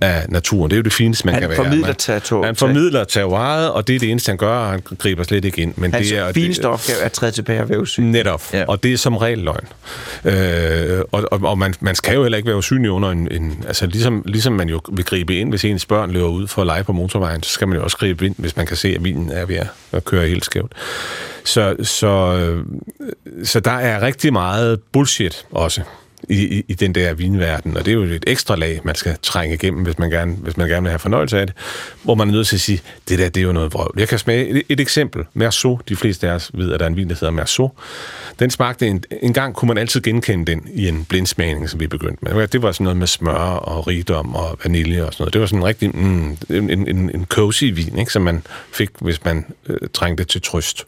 [0.05, 0.71] af naturen.
[0.71, 1.57] Det er jo det fineste, man han kan være.
[1.57, 2.47] Formidler territoriet.
[2.47, 5.63] Han formidler terroiret, og det er det eneste, han gør, og han griber slet ikke
[5.63, 5.75] ind.
[5.77, 8.13] Men Hans det er, fineste det, opgave er at træde tilbage og være usynlig.
[8.13, 8.65] Netop, ja.
[8.69, 9.67] og det er som regel løgn.
[10.25, 13.29] Øh, og og, og man, man skal jo heller ikke være usynlig under en...
[13.31, 16.61] en altså ligesom, ligesom man jo vil gribe ind, hvis ens børn løber ud for
[16.61, 18.89] at lege på motorvejen, så skal man jo også gribe ind, hvis man kan se,
[18.89, 19.59] at bilen er ved
[19.93, 20.73] at køre helt skævt.
[21.45, 22.39] Så, så,
[23.45, 25.81] så der er rigtig meget bullshit også
[26.29, 29.17] i, i, i den der vinverden, og det er jo et ekstra lag, man skal
[29.23, 31.57] trænge igennem, hvis man gerne, hvis man gerne vil have fornøjelse af det,
[32.03, 33.95] hvor man er nødt til at sige, det der, det er jo noget vrøvl.
[33.99, 35.25] Jeg kan smage et, et eksempel.
[35.35, 37.73] Merceau, de fleste af os ved, at der er en vin, der hedder Merceau.
[38.39, 41.87] Den smagte, en, en gang kunne man altid genkende den i en blindsmagning, som vi
[41.87, 42.49] begyndte med.
[42.49, 45.33] Det var sådan noget med smør og rigdom og vanilje og sådan noget.
[45.33, 48.89] Det var sådan en rigtig, mm, en, en, en cozy vin, ikke, som man fik,
[49.01, 50.87] hvis man øh, trængte til trøst.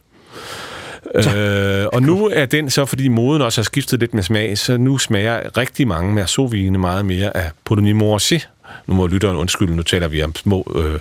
[1.17, 4.77] Øh, og nu er den så, fordi moden også har skiftet lidt med smag, så
[4.77, 8.49] nu smager rigtig mange Merceau-vine meget mere af Pouligny Morchet.
[8.87, 10.99] Nu må lytteren undskylde, nu taler vi om små øh,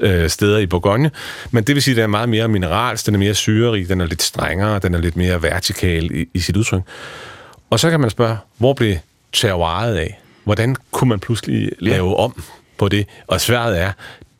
[0.00, 1.10] øh, steder i Bourgogne.
[1.50, 4.00] Men det vil sige, at den er meget mere mineralsk, den er mere syrerig, den
[4.00, 6.82] er lidt strengere, den er lidt mere vertikal i, i sit udtryk.
[7.70, 8.96] Og så kan man spørge, hvor blev
[9.32, 10.20] terroiret af?
[10.44, 12.42] Hvordan kunne man pludselig lave om
[12.78, 13.06] på det?
[13.26, 13.92] Og svaret er,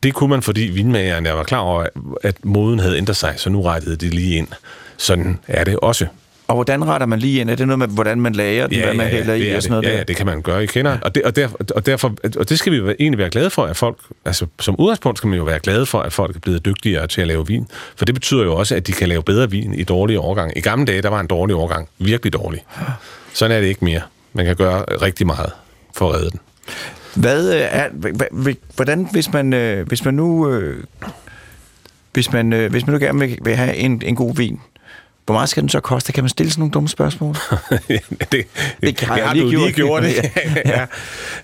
[0.03, 1.87] det kunne man, fordi vinmagerne var klar over,
[2.23, 4.49] at moden havde ændret sig, så nu rettede det lige ind.
[4.97, 6.07] Sådan er det også.
[6.49, 7.51] Og hvordan retter man lige ind?
[7.51, 9.63] Er det noget med, hvordan man lager den, ja, hvad man ja, hælder i og
[9.63, 9.97] sådan noget ja, der?
[9.97, 10.91] Ja, det kan man gøre, I kender.
[10.91, 10.99] Ja.
[11.03, 13.77] Og, det, og, derfor, og, derfor, og det skal vi egentlig være glade for, at
[13.77, 17.07] folk, altså som udgangspunkt skal man jo være glade for, at folk er blevet dygtigere
[17.07, 17.67] til at lave vin.
[17.97, 20.53] For det betyder jo også, at de kan lave bedre vin i dårlige årgang.
[20.57, 22.65] I gamle dage, der var en dårlig årgang virkelig dårlig.
[23.33, 24.01] Sådan er det ikke mere.
[24.33, 25.51] Man kan gøre rigtig meget
[25.95, 26.41] for at redde den.
[27.15, 27.89] Hvad øh, er,
[28.75, 30.85] hvordan, hvis man, øh, hvis man nu, øh,
[32.13, 34.61] hvis man, hvis man nu gerne vil have en, en god vin,
[35.27, 36.13] hvor meget skal den så koste?
[36.13, 37.35] Kan man stille sådan nogle dumme spørgsmål?
[37.71, 38.01] det,
[38.33, 38.47] det,
[38.81, 40.03] det, har, det har lige du lige gjort.
[40.03, 40.15] Det.
[40.65, 40.87] ja.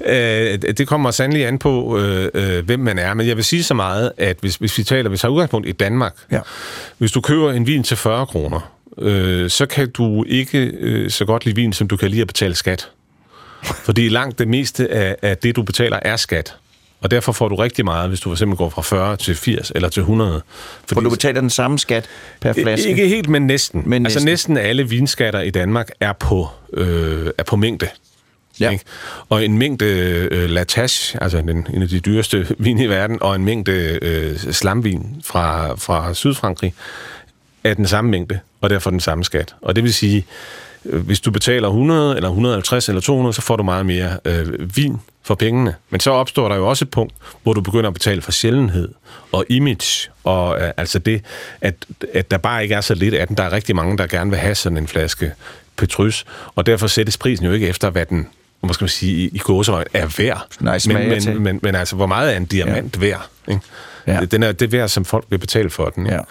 [0.07, 0.55] ja.
[0.57, 3.15] det kommer sandelig an på, øh, hvem man er.
[3.15, 5.69] Men jeg vil sige så meget, at hvis, hvis vi taler, hvis vi har udgangspunkt
[5.69, 6.41] i Danmark, ja.
[6.99, 11.25] hvis du køber en vin til 40 kroner, øh, så kan du ikke øh, så
[11.25, 12.89] godt lide vin, som du kan lide at betale skat.
[13.63, 16.57] Fordi langt det meste af, af det, du betaler, er skat.
[17.01, 19.73] Og derfor får du rigtig meget, hvis du for eksempel går fra 40 til 80
[19.75, 20.43] eller til 100.
[20.81, 22.05] Fordi For du betaler den samme skat
[22.41, 22.89] per flaske?
[22.89, 23.83] Ikke helt, men næsten.
[23.87, 24.55] Men altså næsten.
[24.55, 27.89] næsten alle vinskatter i Danmark er på, øh, er på mængde.
[28.61, 28.71] Ja.
[28.71, 28.85] Ikke?
[29.29, 29.85] Og en mængde
[30.31, 34.37] øh, Latache, altså den, en af de dyreste vin i verden, og en mængde øh,
[34.37, 36.75] slamvin fra, fra Sydfrankrig,
[37.65, 39.55] er den samme mængde, og derfor den samme skat.
[39.63, 40.27] Og det vil sige,
[40.85, 44.77] Øh, hvis du betaler 100 eller 150 eller 200, så får du meget mere øh,
[44.77, 45.75] vin for pengene.
[45.91, 48.89] Men så opstår der jo også et punkt, hvor du begynder at betale for sjældenhed
[49.33, 51.23] og image, og øh, altså det,
[51.61, 51.75] at,
[52.15, 53.37] at der bare ikke er så lidt af den.
[53.37, 55.33] Der er rigtig mange, der gerne vil have sådan en flaske
[55.77, 56.25] Petrus,
[56.55, 58.27] og derfor sættes prisen jo ikke efter, hvad den
[58.61, 60.47] hvad skal man sige, i, gåseøjne er værd.
[60.61, 63.01] Nice men, men, men, men, men altså, hvor meget er en diamant ja.
[63.01, 63.29] værd?
[63.49, 63.61] Ikke?
[64.07, 64.21] Ja.
[64.31, 66.07] Den er det værd, som folk vil betale for den.
[66.07, 66.17] Ikke?
[66.17, 66.23] Ja.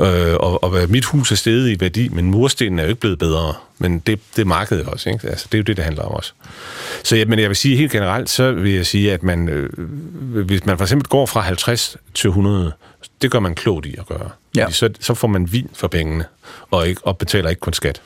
[0.00, 3.18] Øh, og, og mit hus er steget i værdi, men murstenen er jo ikke blevet
[3.18, 3.54] bedre.
[3.78, 5.28] Men det, det er markedet også, ikke?
[5.28, 6.32] Altså, det er jo det, det handler om også.
[7.04, 9.70] Så ja, men jeg vil sige helt generelt, så vil jeg sige, at man, øh,
[10.44, 12.72] hvis man for eksempel går fra 50 til 100,
[13.22, 14.30] det gør man klogt i at gøre.
[14.56, 14.70] Ja.
[14.70, 16.24] Så, så får man vin for pengene,
[16.70, 18.02] og, ikke, og betaler ikke kun skat.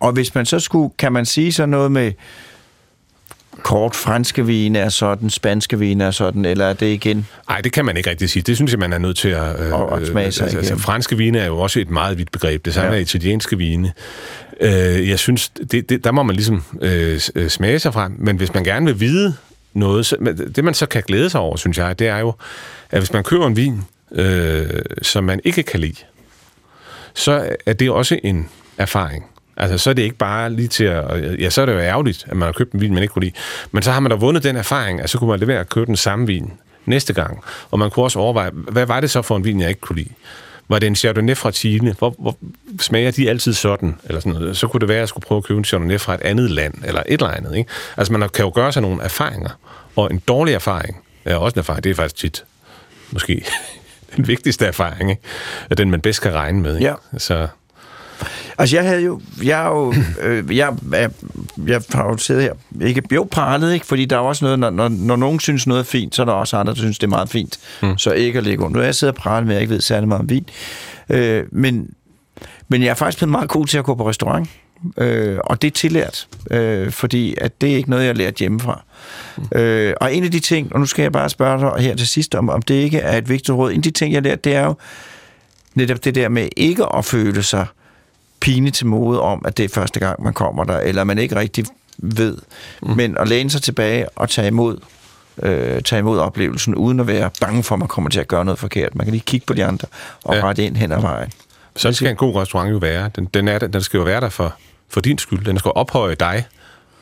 [0.00, 2.12] Og hvis man så skulle, kan man sige så noget med,
[3.62, 7.26] kort franske vine er sådan, spanske vine er sådan, eller er det igen?
[7.48, 8.42] Nej, det kan man ikke rigtig sige.
[8.42, 9.60] Det synes jeg, man er nødt til at...
[9.60, 12.64] Øh, og, smage sig altså, altså, franske vine er jo også et meget vidt begreb.
[12.64, 12.96] Det samme ja.
[12.96, 13.92] er italienske vine.
[14.60, 18.14] Øh, jeg synes, det, det, der må man ligesom øh, øh, smage sig frem.
[18.18, 19.34] Men hvis man gerne vil vide
[19.72, 20.16] noget, så,
[20.56, 22.34] det man så kan glæde sig over, synes jeg, det er jo,
[22.90, 23.82] at hvis man køber en vin,
[24.12, 24.68] øh,
[25.02, 25.96] som man ikke kan lide,
[27.14, 28.48] så er det også en
[28.78, 29.29] erfaring.
[29.60, 31.40] Altså, så er det ikke bare lige til at...
[31.40, 33.24] Ja, så er det jo ærgerligt, at man har købt en vin, man ikke kunne
[33.24, 33.34] lide.
[33.72, 35.86] Men så har man da vundet den erfaring, at så kunne man levere at købe
[35.86, 36.52] den samme vin
[36.86, 37.44] næste gang.
[37.70, 39.96] Og man kunne også overveje, hvad var det så for en vin, jeg ikke kunne
[39.96, 40.10] lide?
[40.70, 41.94] var det en Chardonnay fra Chile?
[41.98, 42.36] Hvor, hvor
[42.80, 43.96] smager de altid sådan?
[44.04, 44.56] Eller sådan noget?
[44.56, 46.50] Så kunne det være, at jeg skulle prøve at købe en Chardonnay fra et andet
[46.50, 47.56] land, eller et eller andet.
[47.56, 47.70] Ikke?
[47.96, 49.50] Altså man kan jo gøre sig nogle erfaringer,
[49.96, 52.44] og en dårlig erfaring, er også en erfaring, det er faktisk tit,
[53.10, 53.44] måske
[54.16, 55.22] den vigtigste erfaring, ikke?
[55.76, 56.76] Den man bedst kan regne med.
[56.76, 56.88] Ikke?
[56.88, 57.18] Ja.
[57.18, 57.48] Så,
[58.58, 59.20] Altså, jeg havde jo...
[59.44, 61.10] Jeg, er jo, øh, jeg, jeg,
[61.66, 62.52] jeg har jo siddet her...
[62.86, 63.86] Ikke, jo, pralet, ikke?
[63.86, 64.58] Fordi der er også noget...
[64.58, 66.98] Når, når, når nogen synes noget er fint, så er der også andre, der synes,
[66.98, 67.58] det er meget fint.
[67.82, 67.98] Mm.
[67.98, 68.76] Så ikke at lægge under.
[68.76, 70.46] Nu er jeg siddet og pralet med, jeg ikke ved særlig meget om vin.
[71.10, 71.90] Øh, men,
[72.68, 74.48] men jeg er faktisk blevet meget god til at gå på restaurant.
[74.96, 76.28] Øh, og det er tillært.
[76.50, 78.82] Øh, fordi at det er ikke noget, jeg har lært hjemmefra.
[79.36, 79.58] Mm.
[79.58, 80.72] Øh, og en af de ting...
[80.72, 83.18] Og nu skal jeg bare spørge dig her til sidst, om, om det ikke er
[83.18, 83.70] et vigtigt råd.
[83.70, 84.74] En af de ting, jeg har lært, det er jo
[85.74, 87.66] netop det der med ikke at føle sig
[88.40, 91.36] pine til mode om, at det er første gang, man kommer der, eller man ikke
[91.36, 91.64] rigtig
[91.98, 92.36] ved,
[92.82, 92.96] mm.
[92.96, 94.78] men at læne sig tilbage og tage imod,
[95.42, 98.44] øh, tage imod oplevelsen, uden at være bange for, at man kommer til at gøre
[98.44, 98.94] noget forkert.
[98.94, 99.88] Man kan lige kigge på de andre
[100.24, 100.42] og Ja.
[100.42, 101.30] rette ind hen ad vejen.
[101.76, 103.10] sådan skal en god restaurant jo være.
[103.16, 104.54] Den, den, er, den skal jo være der for,
[104.88, 105.44] for din skyld.
[105.44, 106.44] Den skal ophøje dig,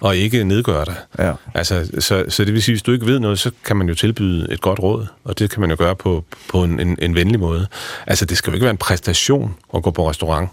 [0.01, 0.97] og ikke nedgøre dig.
[1.19, 1.33] Ja.
[1.55, 3.95] Altså, så, så det vil sige, hvis du ikke ved noget, så kan man jo
[3.95, 7.15] tilbyde et godt råd, og det kan man jo gøre på, på en, en, en
[7.15, 7.67] venlig måde.
[8.07, 10.51] Altså, det skal jo ikke være en præstation at gå på restaurant.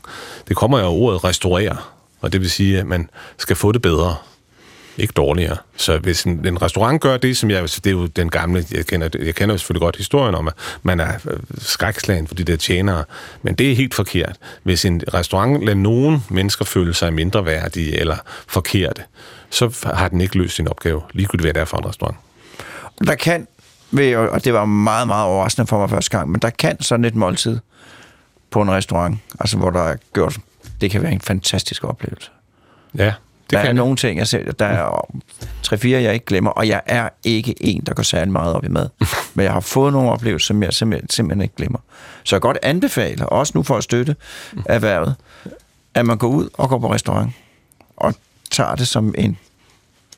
[0.47, 1.77] Det kommer jo af ordet restaurere,
[2.21, 4.15] og det vil sige, at man skal få det bedre,
[4.97, 5.57] ikke dårligere.
[5.77, 8.85] Så hvis en, en restaurant gør det, som jeg, det er jo den gamle, jeg
[8.85, 12.43] kender, jeg kender jo selvfølgelig godt historien om, at man er øh, skrækslagen for de
[12.43, 13.03] der tjenere,
[13.41, 14.37] men det er helt forkert.
[14.63, 18.17] Hvis en restaurant lader nogen mennesker føle sig mindre værdige eller
[18.47, 19.03] forkerte,
[19.49, 22.17] så har den ikke løst sin opgave, ligegyldigt hvad det er for en restaurant.
[23.05, 23.47] Der kan,
[24.31, 27.15] og det var meget, meget overraskende for mig første gang, men der kan sådan et
[27.15, 27.59] måltid
[28.51, 30.37] på en restaurant, altså hvor der er gjort,
[30.81, 32.31] det kan være en fantastisk oplevelse.
[32.97, 33.13] Ja,
[33.49, 33.75] der kan er det.
[33.75, 35.07] nogle ting, jeg ser, der er
[35.63, 38.67] tre-fire, jeg ikke glemmer, og jeg er ikke en, der går særlig meget op i
[38.67, 38.89] mad.
[39.35, 41.79] Men jeg har fået nogle oplevelser, som jeg simpelthen, simpelthen ikke glemmer.
[42.23, 44.15] Så jeg godt anbefale, også nu for at støtte
[44.65, 45.15] erhvervet,
[45.93, 47.31] at man går ud og går på restaurant,
[47.97, 48.13] og
[48.51, 49.37] tager det som en,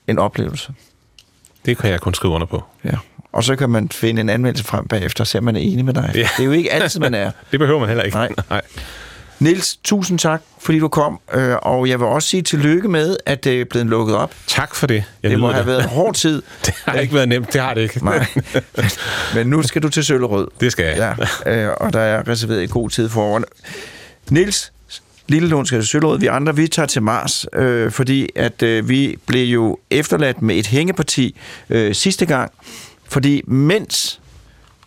[0.08, 0.74] en oplevelse.
[1.66, 2.64] Det kan jeg kun skrive under på.
[2.84, 2.92] Ja.
[3.32, 5.86] Og så kan man finde en anmeldelse frem bagefter, og se, om man er enig
[5.86, 6.12] med dig.
[6.16, 6.20] Ja.
[6.38, 7.32] Det er jo ikke altid, man er.
[7.52, 8.18] Det behøver man heller ikke.
[8.18, 8.30] Nej.
[8.50, 8.62] Nej.
[9.40, 11.20] Nils, tusind tak, fordi du kom.
[11.34, 14.34] Øh, Og jeg vil også sige tillykke med, at det er blevet lukket op.
[14.48, 15.04] Tak for det.
[15.24, 16.42] Jeg Det må have været en hård tid.
[16.66, 17.54] Det har ikke været nemt.
[17.54, 18.06] Det har det ikke.
[18.06, 18.26] Nej.
[19.36, 20.48] Men nu skal du til Søllerød.
[20.62, 21.16] Det skal jeg.
[21.46, 23.44] Ja, øh, og der er reserveret i god tid foran.
[24.30, 24.72] Nils,
[25.28, 26.20] Lille Lund skal til Søllerød.
[26.20, 30.56] Vi andre, vi tager til Mars, øh, fordi at øh, vi blev jo efterladt med
[30.56, 31.36] et hængeparti
[31.70, 32.52] øh, sidste gang.
[33.10, 34.20] Fordi mens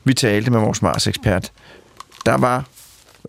[0.05, 1.51] vi talte med vores Mars-ekspert,
[2.27, 2.65] der var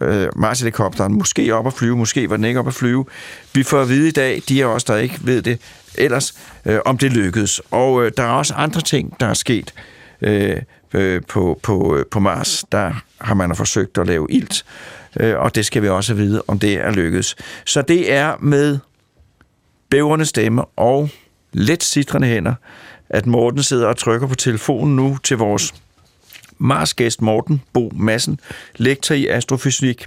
[0.02, 3.06] øh, Mars-helikopteren måske op at flyve, måske var den ikke op at flyve.
[3.54, 5.60] Vi får at vide i dag, de af os, der ikke ved det
[5.96, 6.34] ellers,
[6.66, 7.62] øh, om det lykkedes.
[7.72, 9.74] Og øh, der er også andre ting, der er sket
[10.22, 10.58] øh,
[10.94, 12.66] øh, på, på, øh, på Mars.
[12.72, 14.66] Der har man forsøgt at lave ilt,
[15.20, 17.36] øh, og det skal vi også vide, om det er lykkedes.
[17.66, 18.80] Så det er med
[19.89, 21.10] bævrende stemme og
[21.54, 22.54] let sidrende hænder,
[23.10, 25.74] at Morten sidder og trykker på telefonen nu til vores
[26.62, 28.39] Mars-gæst Morten Bo Madsen,
[28.76, 30.05] lektor i astrofysik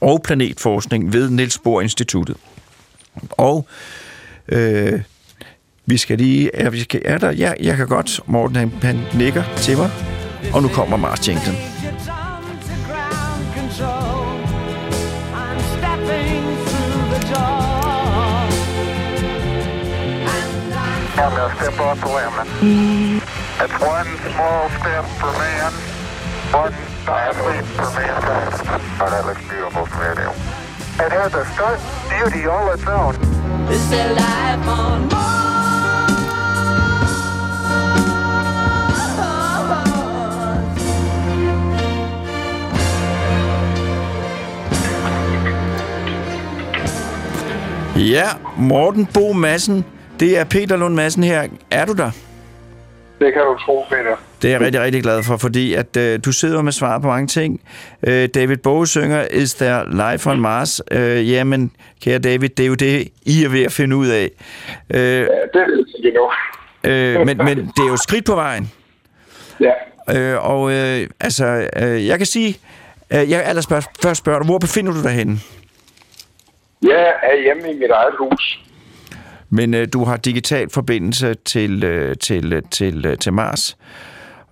[0.00, 2.36] og planetforskning ved Niels Bohr Instituttet.
[3.30, 3.66] Og
[4.48, 5.00] øh,
[5.86, 6.56] vi skal lige...
[6.56, 7.30] Er, vi skal, er der?
[7.30, 8.20] Ja, jeg kan godt.
[8.26, 9.90] Morten, han, han nikker til mig.
[10.52, 11.56] Og nu kommer Mars Jenkins.
[21.18, 22.08] I'm gonna step off the
[22.62, 23.45] limb.
[23.58, 25.72] It's one small step for man,
[26.52, 26.74] one
[27.06, 28.52] giant leap for mankind.
[29.00, 30.32] Oh, that looks beautiful from here.
[31.06, 31.80] It has a stark
[32.10, 33.14] beauty all its own.
[33.70, 35.36] Is there life on Mars?
[47.96, 49.84] Ja, Morten Bo Madsen.
[50.20, 51.48] Det er Peter Lund Madsen her.
[51.70, 52.10] Er du der?
[53.18, 54.16] Det kan du tro, Peter.
[54.42, 57.06] Det er jeg rigtig, rigtig glad for, fordi at øh, du sidder med svar på
[57.06, 57.60] mange ting.
[58.06, 60.82] Øh, David Bowie synger, Is there life on Mars?
[60.90, 61.70] Øh, jamen,
[62.04, 64.30] kære David, det er jo det, I er ved at finde ud af.
[64.94, 65.66] Øh, Ja, det jeg
[66.04, 66.30] ikke nu.
[66.90, 68.72] øh, men, men det er jo skridt på vejen.
[69.60, 69.72] Ja.
[70.16, 72.58] Øh, og øh, altså, øh, jeg kan sige,
[73.10, 75.38] øh, jeg aller spørg, først spørger dig, hvor befinder du dig henne?
[76.82, 78.60] Jeg er hjemme i mit eget hus.
[79.58, 83.76] Men øh, du har digital forbindelse til, øh, til, øh, til, øh, til Mars.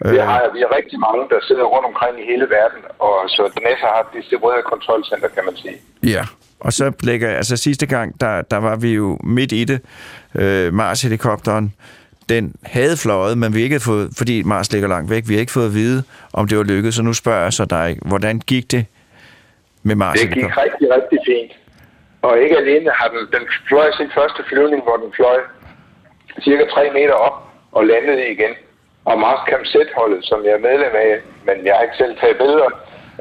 [0.00, 3.42] Vi har, vi er rigtig mange, der sidder rundt omkring i hele verden, og så
[3.62, 5.76] NASA har et distribueret kontrolcenter, kan man sige.
[6.02, 6.22] Ja,
[6.60, 9.80] og så lægger altså sidste gang, der, der var vi jo midt i det.
[10.34, 11.74] Øh, Mars-helikopteren,
[12.28, 15.40] den havde fløjet, men vi ikke havde fået, fordi Mars ligger langt væk, vi har
[15.40, 16.02] ikke fået at vide,
[16.32, 16.94] om det var lykkedes.
[16.94, 18.86] Så nu spørger jeg så dig, hvordan gik det
[19.82, 21.52] med Mars Det gik rigtig, rigtig fint.
[22.26, 25.38] Og ikke alene har den, den fløj sin første flyvning, hvor den fløj
[26.44, 27.36] cirka 3 meter op
[27.72, 28.52] og landede igen.
[29.04, 31.12] Og Mars Camp Z-holdet, som jeg er medlem af,
[31.46, 32.70] men jeg har ikke selv taget billeder,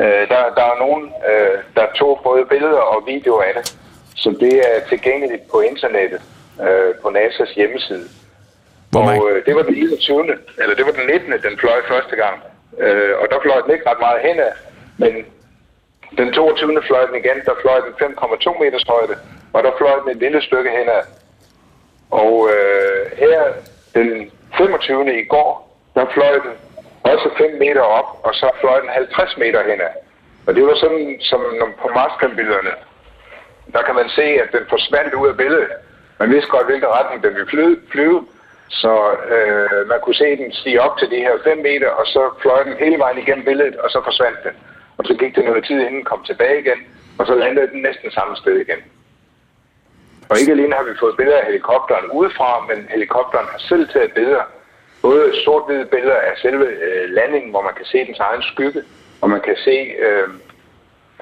[0.03, 3.65] øh, der, der er nogen, øh, der tog både billeder og videoer af det.
[4.15, 6.21] Så det er tilgængeligt på internettet,
[6.65, 8.07] øh, på NASA's hjemmeside.
[8.91, 10.37] Hvor man, Og øh, det var den 21.
[10.61, 11.31] Eller det var den 19.
[11.47, 12.37] den fløj første gang.
[12.79, 14.51] Øh, og der fløj den ikke ret meget henad.
[14.97, 15.13] Men
[16.17, 16.81] den 22.
[16.87, 17.37] fløj den igen.
[17.45, 19.15] Der fløj den 5,2 meters højde.
[19.53, 21.03] Og der fløj den et lille stykke henad.
[22.11, 23.41] Og øh, her
[23.93, 25.19] den 25.
[25.21, 26.53] i går, der fløj den
[27.03, 28.09] også 5 meter op.
[28.23, 29.93] Og så fløj den 50 meter henad.
[30.47, 31.41] Og det var sådan, som
[31.81, 32.73] på Marskamp-billederne.
[33.73, 35.71] Der kan man se, at den forsvandt ud af billedet.
[36.19, 38.25] Man vidste godt, hvilken retning den ville flyve, flyve
[38.81, 38.95] så
[39.35, 42.63] øh, man kunne se den stige op til de her 5 meter, og så fløj
[42.63, 44.55] den hele vejen igennem billedet, og så forsvandt den.
[44.97, 46.79] Og så gik det noget tid, inden kom tilbage igen,
[47.17, 48.81] og så landede den næsten samme sted igen.
[50.29, 54.11] Og ikke alene har vi fået billeder af helikopteren udefra, men helikopteren har selv taget
[54.13, 54.45] billeder.
[55.01, 58.81] Både sort-hvide billeder af selve øh, landingen, hvor man kan se dens egen skygge,
[59.21, 60.27] og man kan se øh,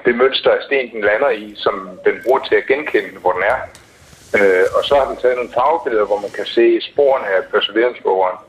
[0.04, 1.74] det mønster af sten, den lander i, som
[2.06, 3.58] den bruger til at genkende, hvor den er.
[4.36, 8.02] Øh, og så har den taget nogle farvebilleder, hvor man kan se sporene af perseverance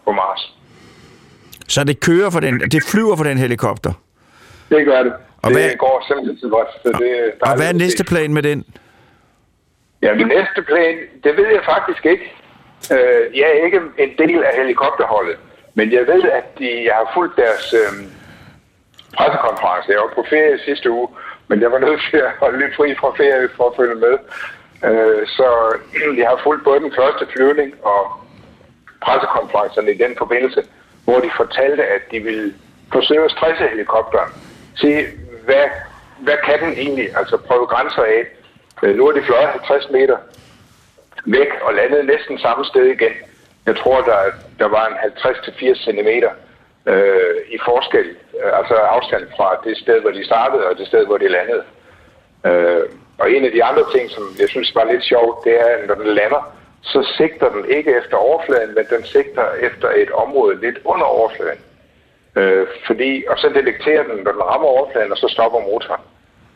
[0.05, 0.41] på Mars.
[1.67, 3.93] så det kører for den, det flyver for den helikopter.
[4.73, 5.13] Det gør det.
[5.13, 6.67] Og Og det hvad- går simpelthen godt.
[6.83, 8.59] Så det Og dejligt hvad er næste plan med den?
[10.01, 12.25] Ja, den næste plan, det ved jeg faktisk ikke.
[12.95, 15.37] Øh, jeg er ikke en del af helikopterholdet,
[15.73, 17.91] men jeg ved, at de, jeg har fulgt deres øh,
[19.17, 19.91] pressekonference.
[19.91, 21.07] Jeg var på ferie sidste uge,
[21.47, 24.15] men jeg var nødt til at holde lidt fri fra ferie for at følge med.
[24.89, 25.47] Øh, så
[26.17, 28.01] jeg har fulgt både den første flyvning og
[29.05, 30.61] pressekonferencerne i den forbindelse,
[31.05, 32.53] hvor de fortalte, at de ville
[32.93, 34.31] forsøge at stresse helikopteren.
[34.75, 35.05] Se,
[35.45, 35.65] hvad,
[36.19, 37.17] hvad kan den egentlig?
[37.17, 38.21] Altså prøve grænser af.
[38.83, 40.17] Øh, Nu er de fløjet 50 meter
[41.25, 43.13] væk og landet næsten samme sted igen.
[43.65, 44.19] Jeg tror, der,
[44.59, 46.09] der var en 50-80 cm
[46.91, 48.07] øh, i forskel,
[48.43, 51.63] øh, altså afstand fra det sted, hvor de startede og det sted, hvor de landede.
[52.45, 52.83] Øh,
[53.19, 55.87] og en af de andre ting, som jeg synes var lidt sjovt, det er, at
[55.87, 60.59] når den lander, så sigter den ikke efter overfladen, men den sigter efter et område
[60.61, 61.59] lidt under overfladen.
[62.35, 66.01] Øh, fordi, og så detekterer den, når den rammer overfladen, og så stopper motoren.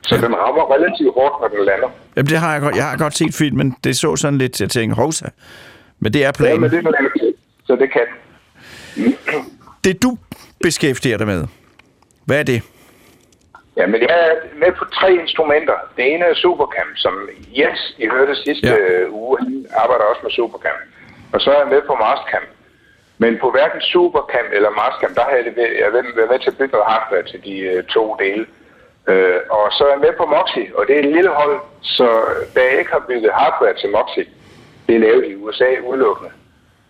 [0.02, 1.90] Så den rammer relativt hårdt, når den lander.
[2.16, 3.76] Jamen, det har jeg, godt- jeg har godt set filmen.
[3.84, 5.26] Det så sådan lidt, jeg tænkte, hovsa.
[6.00, 6.62] Men det er Ja, planen.
[6.62, 7.34] men det er til,
[7.68, 8.08] så det kan.
[9.86, 10.18] Det du
[10.64, 11.48] beskæftiger dig med,
[12.26, 12.62] hvad er det?
[13.78, 15.74] Ja, men jeg er med på tre instrumenter.
[15.98, 17.14] Det ene er Supercam, som
[17.58, 18.74] Jens, I hørte sidste Ja.
[18.76, 19.10] ja.
[19.10, 20.78] uge, han arbejder også med Supercam.
[21.34, 22.44] Og så er jeg med på Marscam.
[23.18, 26.88] Men på hverken Supercam eller Marscam, der har jeg, været- med til at bygge noget
[26.93, 28.45] hardware til de øh, to dele.
[29.07, 32.07] Øh, og så er jeg med på Moxie, og det er et lille hold, så
[32.55, 34.26] da jeg ikke har bygget hardware til Moxie,
[34.88, 36.32] det er lavet i USA udelukkende,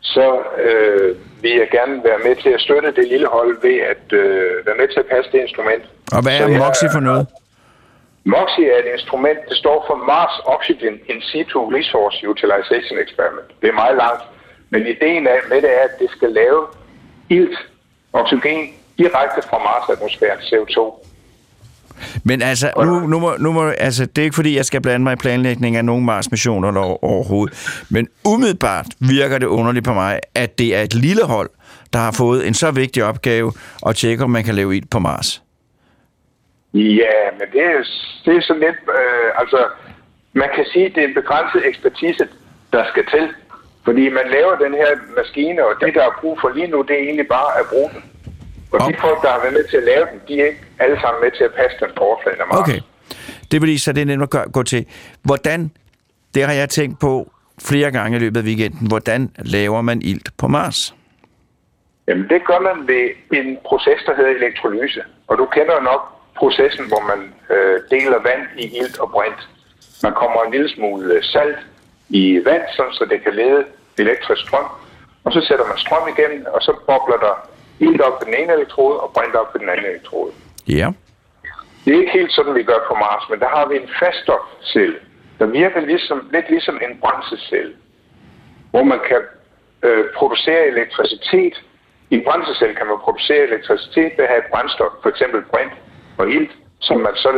[0.01, 4.03] så øh, vil jeg gerne være med til at støtte det lille hold ved at
[4.13, 5.83] øh, være med til at passe det instrument.
[6.15, 7.27] Og hvad er Moxie for noget?
[8.35, 13.47] MOXIE er et instrument, det står for Mars Oxygen In Situ Resource Utilization Experiment.
[13.61, 14.23] Det er meget langt,
[14.69, 16.65] men ideen af, med det er, at det skal lave
[17.29, 17.57] ilt,
[18.13, 21.03] oxygen, direkte fra Mars-atmosfæren, CO2.
[22.23, 25.03] Men altså, nu, nu, må, nu må, altså, det er ikke fordi, jeg skal blande
[25.03, 27.85] mig i planlægning af nogen Mars-missioner overhovedet.
[27.89, 31.49] Men umiddelbart virker det underligt på mig, at det er et lille hold,
[31.93, 33.53] der har fået en så vigtig opgave
[33.87, 35.43] at tjekke, om man kan lave ild på Mars.
[36.73, 37.83] Ja, men det er,
[38.25, 39.65] det er sådan lidt, øh, altså,
[40.33, 42.27] man kan sige, at det er en begrænset ekspertise,
[42.73, 43.29] der skal til.
[43.87, 46.95] Fordi man laver den her maskine, og det, der er brug for lige nu, det
[46.99, 48.01] er egentlig bare at bruge den.
[48.71, 50.63] Og de Og- folk, der har været med til at lave den, de er ikke
[50.79, 52.59] alle sammen med til at passe den på overfladen af Mars.
[52.59, 52.79] Okay.
[53.51, 54.85] Det vil lige så det er nemt at gøre- gå til.
[55.23, 55.71] Hvordan,
[56.35, 57.31] det har jeg tænkt på
[57.69, 60.95] flere gange i løbet af weekenden, hvordan laver man ilt på Mars?
[62.07, 63.03] Jamen, det gør man ved
[63.39, 65.01] en proces, der hedder elektrolyse.
[65.27, 66.01] Og du kender nok
[66.35, 67.19] processen, hvor man
[67.55, 69.41] øh, deler vand i ilt og brint.
[70.03, 71.57] Man kommer en lille smule salt
[72.09, 73.63] i vand, sådan, så det kan lede
[73.99, 74.69] elektrisk strøm.
[75.23, 77.35] Og så sætter man strøm igennem, og så bobler der
[77.79, 80.31] ilt op på den ene elektrode og brint op på den anden elektrode.
[80.67, 80.87] Ja.
[81.85, 84.99] Det er ikke helt sådan, vi gør på Mars, men der har vi en faststofcelle,
[85.39, 87.73] der virker ligesom, lidt ligesom en brændselscelle,
[88.71, 89.21] hvor man kan
[89.83, 91.55] øh, producere elektricitet.
[92.09, 95.21] I en brændselscelle kan man producere elektricitet ved at have et brændstof, f.eks.
[95.51, 95.73] brint
[96.17, 97.29] og ilt, som man så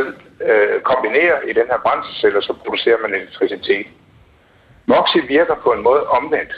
[0.48, 3.86] øh, kombinerer i den her brændselscelle, og så producerer man elektricitet.
[4.94, 6.52] Moxie virker på en måde omvendt.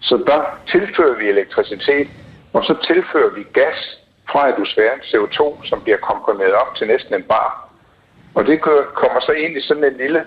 [0.00, 0.40] Så der
[0.72, 2.08] tilfører vi elektricitet,
[2.52, 3.78] og så tilfører vi gas
[4.30, 7.68] fra atmosfæren, CO2, som bliver komprimeret op til næsten en bar.
[8.34, 8.60] Og det
[9.00, 10.24] kommer så ind i sådan en lille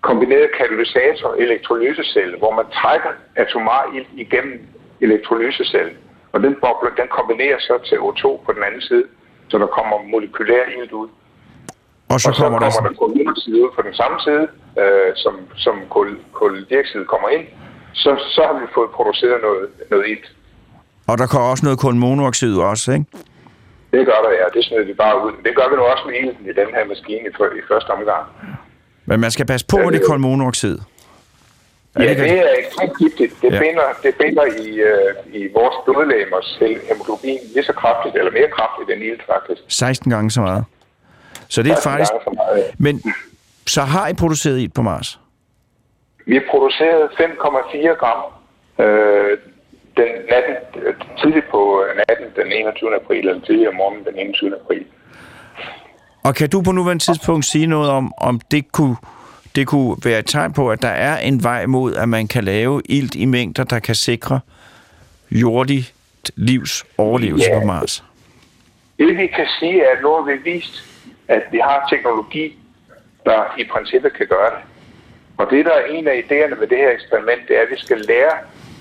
[0.00, 4.66] kombineret katalysator elektrolysecelle, hvor man trækker atomar ilt igennem
[5.00, 5.96] elektrolysecellen.
[6.32, 9.04] Og den boble, den kombinerer så til O2 på den anden side,
[9.48, 11.08] så der kommer molekylær ilt ud.
[12.12, 12.70] Og så og så kommer der...
[12.70, 14.44] kommer der koldioxid ud på den samme side,
[14.82, 15.34] øh, som,
[15.64, 17.44] som kul, koldioxid kommer ind.
[18.02, 20.26] Så, så har vi fået produceret noget, noget ilt.
[21.10, 23.06] Og der kommer også noget kulmonoxid også, ikke?
[23.92, 24.46] Det gør der, ja.
[24.54, 25.32] Det smider vi bare ud.
[25.44, 28.24] Det gør vi nu også med ilten i den her maskine i, i første omgang.
[29.06, 30.78] Men man skal passe på Ja, med det kulmonoxid.
[31.98, 33.32] Ja, det det er ekstremt giftigt.
[33.42, 33.58] Det, ja.
[33.58, 36.58] binder, det binder i, øh, i vores blodlægemers
[36.88, 39.62] hemoglobin lige så kraftigt, eller mere kraftigt end ilt faktisk.
[39.68, 40.64] 16 gange så meget.
[41.52, 42.78] Så det er 16 faktisk...
[42.78, 43.02] Men
[43.66, 45.18] så har I produceret ilt på Mars?
[46.26, 48.22] Vi producerede 5,4 gram
[48.78, 49.38] øh,
[49.96, 50.56] den natten,
[51.22, 52.94] tidligt på øh, natten den 21.
[52.96, 54.54] april, eller tidligere om morgenen den 21.
[54.64, 54.84] april.
[56.24, 58.96] Og kan du på nuværende tidspunkt sige noget om, om det kunne,
[59.56, 62.44] det kunne være et tegn på, at der er en vej mod, at man kan
[62.44, 64.40] lave ilt i mængder, der kan sikre
[65.30, 65.94] jordigt
[66.36, 67.60] livs overlevelse Ja.
[67.60, 68.04] på Mars?
[68.98, 70.84] Det vi kan sige er, at nu har vi vist,
[71.28, 72.58] at vi har teknologi,
[73.24, 74.62] der i princippet kan gøre det.
[75.38, 77.78] Og det, der er en af idéerne med det her eksperiment, det er, at vi
[77.78, 78.32] skal lære,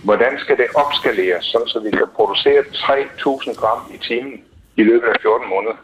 [0.03, 4.43] hvordan skal det opskaleres, sådan så vi kan producere 3.000 gram i timen
[4.75, 5.75] i løbet af 14 måneder.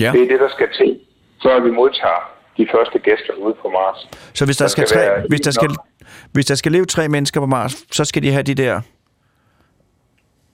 [0.00, 0.10] Ja.
[0.12, 1.00] Det er det, der skal til,
[1.42, 4.08] før vi modtager de første gæster ude på Mars.
[4.34, 5.70] Så hvis der, Der skal, skal tre, hvis, der skal,
[6.32, 8.80] hvis der skal leve tre mennesker på Mars, så skal de have de der...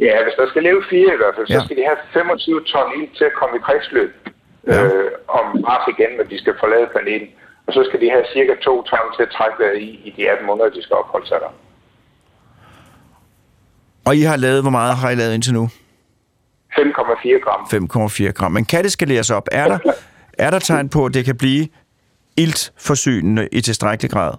[0.01, 1.65] Ja, hvis der skal leve fire i hvert fald, så Ja.
[1.65, 4.29] skal de have 25 ton ild til at komme i kredsløb
[4.69, 4.85] Ja.
[4.85, 7.29] øh, om Mars igen, når de skal forlade planeten.
[7.67, 10.31] Og så skal de have cirka 2 ton til at trække vejret i, i de
[10.31, 11.53] 18 måneder, de skal opholde sig der.
[14.07, 15.69] Og I har lavet, hvor meget har I lavet indtil nu?
[16.73, 17.61] 5,4 gram.
[17.61, 18.53] 5,4 gram.
[18.53, 19.49] Men kan det skaleres op?
[19.53, 19.79] Er der,
[20.39, 21.69] er der tegn på, at det kan blive
[22.37, 24.33] iltforsynende i tilstrækkelig grad?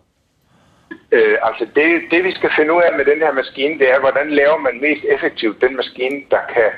[1.11, 3.99] Øh, altså det, det, vi skal finde ud af med den her maskine, det er,
[3.99, 6.69] hvordan laver man mest effektivt den maskine, der kan,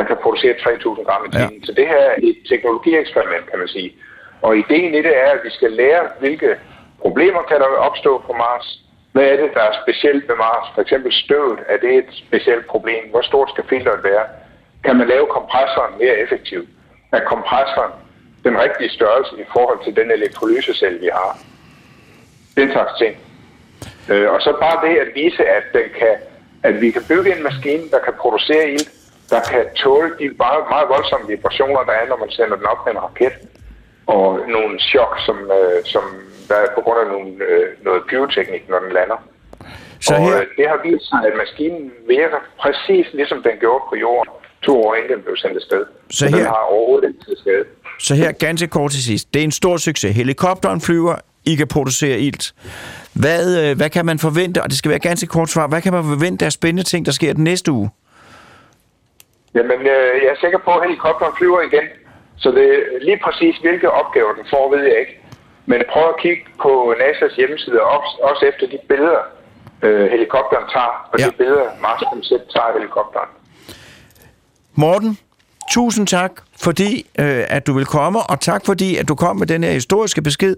[0.00, 1.60] der kan producere 3.000 gram i timen.
[1.60, 1.66] Ja.
[1.66, 3.90] Så det her er et teknologieksperiment, kan man sige.
[4.46, 6.50] Og ideen i det er, at vi skal lære, hvilke
[7.04, 8.66] problemer kan der opstå på Mars.
[9.12, 10.66] Hvad er det, der er specielt ved Mars?
[10.74, 13.02] For eksempel støvet, er det et specielt problem?
[13.10, 14.24] Hvor stort skal filteret være?
[14.84, 16.68] Kan man lave kompressoren mere effektivt?
[17.12, 17.92] Er kompressoren
[18.44, 21.38] den rigtige størrelse i forhold til den elektrolysecelle, vi har?
[22.56, 23.14] Den slags ting.
[24.10, 26.14] Øh, og så bare det at vise, at, den kan,
[26.62, 28.88] at vi kan bygge en maskine, der kan producere ild,
[29.32, 32.80] der kan tåle de meget, meget voldsomme vibrationer, der er, når man sender den op
[32.84, 33.34] med en raket,
[34.16, 34.26] og
[34.56, 36.04] nogle chok, som, øh, som
[36.48, 39.18] der er på grund af nogle, øh, noget pyroteknik, når den lander.
[40.06, 43.82] Så og her, øh, det har vist sig, at maskinen virker præcis ligesom den gjorde
[43.90, 44.32] på jorden,
[44.66, 45.82] to år inden den blev sendt afsted.
[46.10, 47.64] Så den her- har overhovedet ikke til skade.
[48.06, 49.34] så her ganske kort til sidst.
[49.34, 50.16] Det er en stor succes.
[50.16, 51.14] Helikopteren flyver,
[51.46, 52.52] I kan producere ilt.
[53.14, 55.92] Hvad, øh, hvad kan man forvente, og det skal være ganske kort svar, hvad kan
[55.92, 57.90] man forvente af spændende ting, der sker den næste uge?
[59.54, 61.86] Jamen, øh, jeg er sikker på, at helikopteren flyver igen.
[62.42, 62.68] Så det
[63.00, 65.14] lige præcis, hvilke opgaver den får, ved jeg ikke.
[65.66, 69.22] Men prøv at kigge på NASA's hjemmeside, også, også efter de billeder,
[69.82, 71.26] øh, helikopteren tager, og Ja.
[71.26, 73.28] de billeder, Mars selv tager af helikopteren.
[74.74, 75.18] Morten,
[75.70, 76.32] tusind tak,
[76.62, 79.70] fordi øh, at du vil komme, og tak fordi, at du kom med den her
[79.72, 80.56] historiske besked,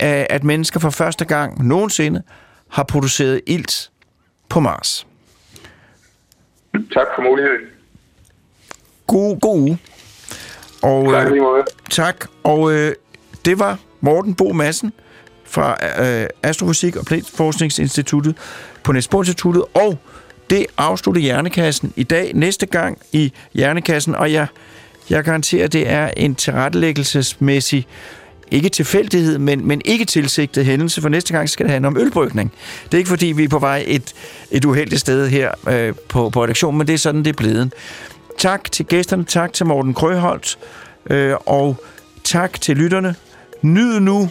[0.00, 2.22] af, at mennesker for første gang nogensinde
[2.70, 3.90] har produceret ilt
[4.48, 5.06] på Mars.
[6.72, 7.60] Tak for muligheden.
[9.06, 9.78] God, god uge.
[10.82, 11.64] Og, Tak øh.
[11.90, 12.92] Tak, og øh,
[13.44, 14.92] det var Morten Bo Madsen
[15.44, 18.34] fra øh, Astrofysik og Planetforskningsinstituttet
[18.82, 19.98] på Niels Instituttet, og
[20.50, 22.30] det afslutter Hjernekassen i dag.
[22.34, 24.46] Næste gang i Hjernekassen, og jeg,
[25.10, 27.86] jeg garanterer, det er en tilrettelæggelsesmæssig
[28.50, 32.52] ikke tilfældighed, men, men ikke tilsigtet hændelse, for næste gang skal det handle om ølbrygning.
[32.84, 34.14] Det er ikke fordi, vi er på vej et,
[34.50, 37.72] et uheldigt sted her øh, på, på redaktionen, men det er sådan, det er blevet.
[38.38, 40.58] Tak til gæsterne, tak til Morten Krøholt,
[41.10, 41.76] øh, og
[42.24, 43.14] tak til lytterne.
[43.62, 44.30] Nyd nu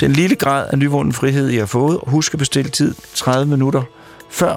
[0.00, 2.00] den lille grad af nyvunden frihed, I har fået.
[2.06, 3.82] Husk at bestille tid 30 minutter
[4.30, 4.56] før,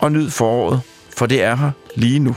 [0.00, 0.80] og nyd foråret,
[1.16, 2.36] for det er her lige nu.